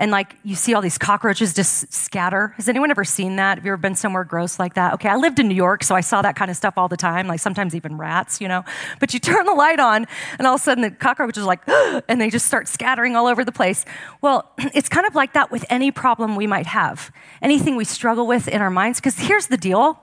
and 0.00 0.10
like 0.10 0.34
you 0.42 0.56
see 0.56 0.72
all 0.72 0.80
these 0.80 0.96
cockroaches 0.96 1.52
just 1.52 1.92
scatter. 1.92 2.54
Has 2.56 2.70
anyone 2.70 2.90
ever 2.90 3.04
seen 3.04 3.36
that? 3.36 3.58
Have 3.58 3.66
you 3.66 3.72
ever 3.72 3.76
been 3.76 3.94
somewhere 3.94 4.24
gross 4.24 4.58
like 4.58 4.72
that? 4.74 4.94
Okay, 4.94 5.10
I 5.10 5.16
lived 5.16 5.38
in 5.38 5.46
New 5.46 5.54
York, 5.54 5.84
so 5.84 5.94
I 5.94 6.00
saw 6.00 6.22
that 6.22 6.36
kind 6.36 6.50
of 6.50 6.56
stuff 6.56 6.78
all 6.78 6.88
the 6.88 6.96
time, 6.96 7.28
like 7.28 7.38
sometimes 7.38 7.74
even 7.74 7.98
rats, 7.98 8.40
you 8.40 8.48
know. 8.48 8.64
But 8.98 9.12
you 9.12 9.20
turn 9.20 9.44
the 9.44 9.52
light 9.52 9.78
on, 9.78 10.06
and 10.38 10.46
all 10.46 10.54
of 10.54 10.60
a 10.62 10.64
sudden 10.64 10.82
the 10.82 10.90
cockroaches 10.90 11.42
are 11.42 11.46
like, 11.46 11.60
and 12.08 12.18
they 12.18 12.30
just 12.30 12.46
start 12.46 12.66
scattering 12.66 13.14
all 13.14 13.26
over 13.26 13.44
the 13.44 13.52
place. 13.52 13.84
Well, 14.22 14.50
it's 14.58 14.88
kind 14.88 15.06
of 15.06 15.14
like 15.14 15.34
that 15.34 15.50
with 15.50 15.66
any 15.68 15.90
problem 15.90 16.34
we 16.34 16.46
might 16.46 16.66
have, 16.66 17.12
anything 17.42 17.76
we 17.76 17.84
struggle 17.84 18.26
with 18.26 18.48
in 18.48 18.62
our 18.62 18.70
minds. 18.70 19.00
Because 19.00 19.18
here's 19.18 19.48
the 19.48 19.58
deal 19.58 20.00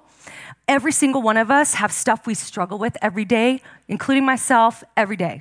every 0.67 0.91
single 0.91 1.23
one 1.23 1.37
of 1.37 1.49
us 1.49 1.73
have 1.73 1.91
stuff 1.91 2.27
we 2.27 2.35
struggle 2.35 2.77
with 2.77 2.95
every 3.01 3.25
day, 3.25 3.61
including 3.87 4.25
myself, 4.25 4.83
every 4.95 5.15
day. 5.15 5.39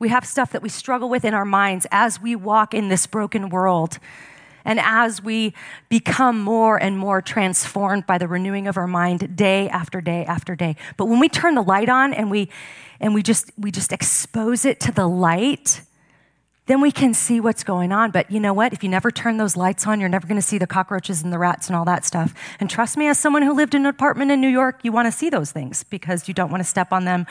We 0.00 0.08
have 0.08 0.24
stuff 0.24 0.52
that 0.52 0.62
we 0.62 0.70
struggle 0.70 1.10
with 1.10 1.26
in 1.26 1.34
our 1.34 1.44
minds 1.44 1.86
as 1.90 2.20
we 2.20 2.34
walk 2.34 2.72
in 2.72 2.88
this 2.88 3.06
broken 3.06 3.50
world. 3.50 3.98
And 4.64 4.80
as 4.80 5.22
we 5.22 5.52
become 5.90 6.40
more 6.40 6.82
and 6.82 6.98
more 6.98 7.20
transformed 7.20 8.06
by 8.06 8.16
the 8.16 8.26
renewing 8.26 8.66
of 8.66 8.78
our 8.78 8.86
mind 8.86 9.36
day 9.36 9.68
after 9.68 10.00
day 10.00 10.24
after 10.24 10.56
day. 10.56 10.76
But 10.96 11.06
when 11.06 11.20
we 11.20 11.28
turn 11.28 11.54
the 11.54 11.62
light 11.62 11.90
on 11.90 12.14
and 12.14 12.30
we 12.30 12.48
and 12.98 13.14
we 13.14 13.22
just 13.22 13.52
we 13.58 13.70
just 13.70 13.92
expose 13.92 14.64
it 14.64 14.80
to 14.80 14.92
the 14.92 15.06
light, 15.06 15.82
then 16.70 16.80
we 16.80 16.92
can 16.92 17.12
see 17.12 17.40
what's 17.40 17.64
going 17.64 17.90
on. 17.90 18.12
But 18.12 18.30
you 18.30 18.38
know 18.38 18.54
what? 18.54 18.72
If 18.72 18.84
you 18.84 18.88
never 18.88 19.10
turn 19.10 19.38
those 19.38 19.56
lights 19.56 19.88
on, 19.88 19.98
you're 19.98 20.08
never 20.08 20.28
going 20.28 20.40
to 20.40 20.46
see 20.46 20.56
the 20.56 20.68
cockroaches 20.68 21.20
and 21.20 21.32
the 21.32 21.38
rats 21.38 21.66
and 21.66 21.74
all 21.74 21.84
that 21.86 22.04
stuff. 22.04 22.32
And 22.60 22.70
trust 22.70 22.96
me, 22.96 23.08
as 23.08 23.18
someone 23.18 23.42
who 23.42 23.52
lived 23.52 23.74
in 23.74 23.82
an 23.82 23.86
apartment 23.86 24.30
in 24.30 24.40
New 24.40 24.48
York, 24.48 24.78
you 24.84 24.92
want 24.92 25.06
to 25.06 25.12
see 25.12 25.30
those 25.30 25.50
things 25.50 25.82
because 25.82 26.28
you 26.28 26.34
don't 26.34 26.48
want 26.48 26.62
to 26.62 26.68
step 26.68 26.92
on 26.92 27.06
them 27.06 27.26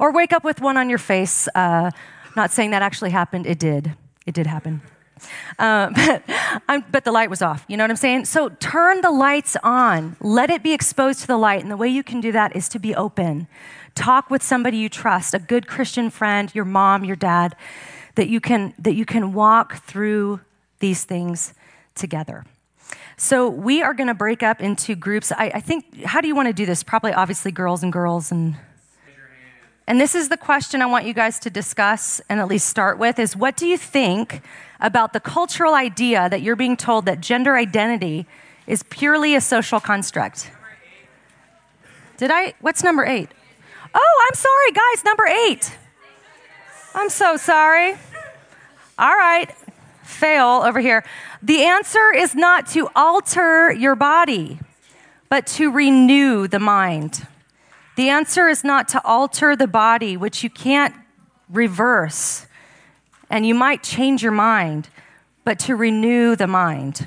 or 0.00 0.10
wake 0.10 0.32
up 0.32 0.42
with 0.42 0.62
one 0.62 0.78
on 0.78 0.88
your 0.88 0.98
face. 0.98 1.48
Uh, 1.54 1.90
not 2.34 2.50
saying 2.50 2.70
that 2.70 2.80
actually 2.80 3.10
happened, 3.10 3.46
it 3.46 3.58
did. 3.58 3.92
It 4.24 4.34
did 4.34 4.46
happen. 4.46 4.80
Uh, 5.58 5.90
but, 6.66 6.84
but, 6.90 7.04
the 7.04 7.12
light 7.12 7.28
was 7.28 7.42
off. 7.42 7.66
You 7.68 7.76
know 7.76 7.84
what 7.84 7.90
I'm 7.90 7.96
saying? 7.96 8.24
So 8.24 8.48
turn 8.48 9.02
the 9.02 9.10
lights 9.10 9.54
on. 9.62 10.16
Let 10.20 10.48
it 10.48 10.62
be 10.62 10.72
exposed 10.72 11.20
to 11.20 11.26
the 11.26 11.36
light. 11.36 11.60
And 11.60 11.70
the 11.70 11.76
way 11.76 11.88
you 11.88 12.02
can 12.02 12.22
do 12.22 12.32
that 12.32 12.56
is 12.56 12.70
to 12.70 12.78
be 12.78 12.94
open. 12.94 13.48
Talk 13.94 14.30
with 14.30 14.42
somebody 14.42 14.78
you 14.78 14.88
trust, 14.88 15.34
a 15.34 15.38
good 15.38 15.66
Christian 15.66 16.08
friend, 16.08 16.54
your 16.54 16.64
mom, 16.64 17.04
your 17.04 17.16
dad, 17.16 17.56
that 18.18 18.28
you 18.28 18.40
can, 18.40 18.74
that 18.80 18.94
you 18.94 19.06
can 19.06 19.32
walk 19.32 19.76
through 19.84 20.40
these 20.80 21.04
things 21.04 21.54
together. 21.94 22.44
So 23.16 23.48
we 23.48 23.80
are 23.80 23.94
going 23.94 24.08
to 24.08 24.14
break 24.14 24.42
up 24.42 24.60
into 24.60 24.96
groups. 24.96 25.30
I, 25.30 25.52
I 25.54 25.60
think, 25.60 26.02
how 26.02 26.20
do 26.20 26.26
you 26.26 26.34
want 26.34 26.48
to 26.48 26.52
do 26.52 26.66
this? 26.66 26.82
Probably, 26.82 27.12
obviously, 27.12 27.52
girls 27.52 27.84
and 27.84 27.92
girls 27.92 28.32
and 28.32 28.56
and 29.86 29.98
this 29.98 30.14
is 30.14 30.28
the 30.28 30.36
question 30.36 30.82
I 30.82 30.86
want 30.86 31.06
you 31.06 31.14
guys 31.14 31.38
to 31.38 31.48
discuss 31.48 32.20
and 32.28 32.40
at 32.40 32.46
least 32.46 32.68
start 32.68 32.98
with 32.98 33.18
is 33.18 33.34
what 33.34 33.56
do 33.56 33.66
you 33.66 33.78
think 33.78 34.42
about 34.80 35.14
the 35.14 35.20
cultural 35.20 35.72
idea 35.72 36.28
that 36.28 36.42
you're 36.42 36.56
being 36.56 36.76
told 36.76 37.06
that 37.06 37.22
gender 37.22 37.56
identity 37.56 38.26
is 38.66 38.82
purely 38.82 39.34
a 39.34 39.40
social 39.40 39.80
construct? 39.80 40.50
Did 42.18 42.30
I? 42.30 42.52
What's 42.60 42.84
number 42.84 43.06
eight? 43.06 43.30
Oh, 43.94 44.26
I'm 44.28 44.34
sorry, 44.34 44.72
guys, 44.72 45.04
number 45.04 45.24
eight. 45.24 45.78
I'm 46.94 47.08
so 47.08 47.38
sorry. 47.38 47.96
All 48.98 49.14
right, 49.14 49.48
fail 50.02 50.62
over 50.64 50.80
here. 50.80 51.04
The 51.40 51.62
answer 51.62 52.12
is 52.12 52.34
not 52.34 52.66
to 52.68 52.88
alter 52.96 53.72
your 53.72 53.94
body, 53.94 54.58
but 55.28 55.46
to 55.58 55.70
renew 55.70 56.48
the 56.48 56.58
mind. 56.58 57.24
The 57.94 58.08
answer 58.08 58.48
is 58.48 58.64
not 58.64 58.88
to 58.88 59.04
alter 59.04 59.54
the 59.54 59.68
body, 59.68 60.16
which 60.16 60.42
you 60.42 60.50
can't 60.50 60.96
reverse, 61.48 62.46
and 63.30 63.46
you 63.46 63.54
might 63.54 63.84
change 63.84 64.20
your 64.20 64.32
mind, 64.32 64.88
but 65.44 65.60
to 65.60 65.76
renew 65.76 66.34
the 66.34 66.48
mind. 66.48 67.06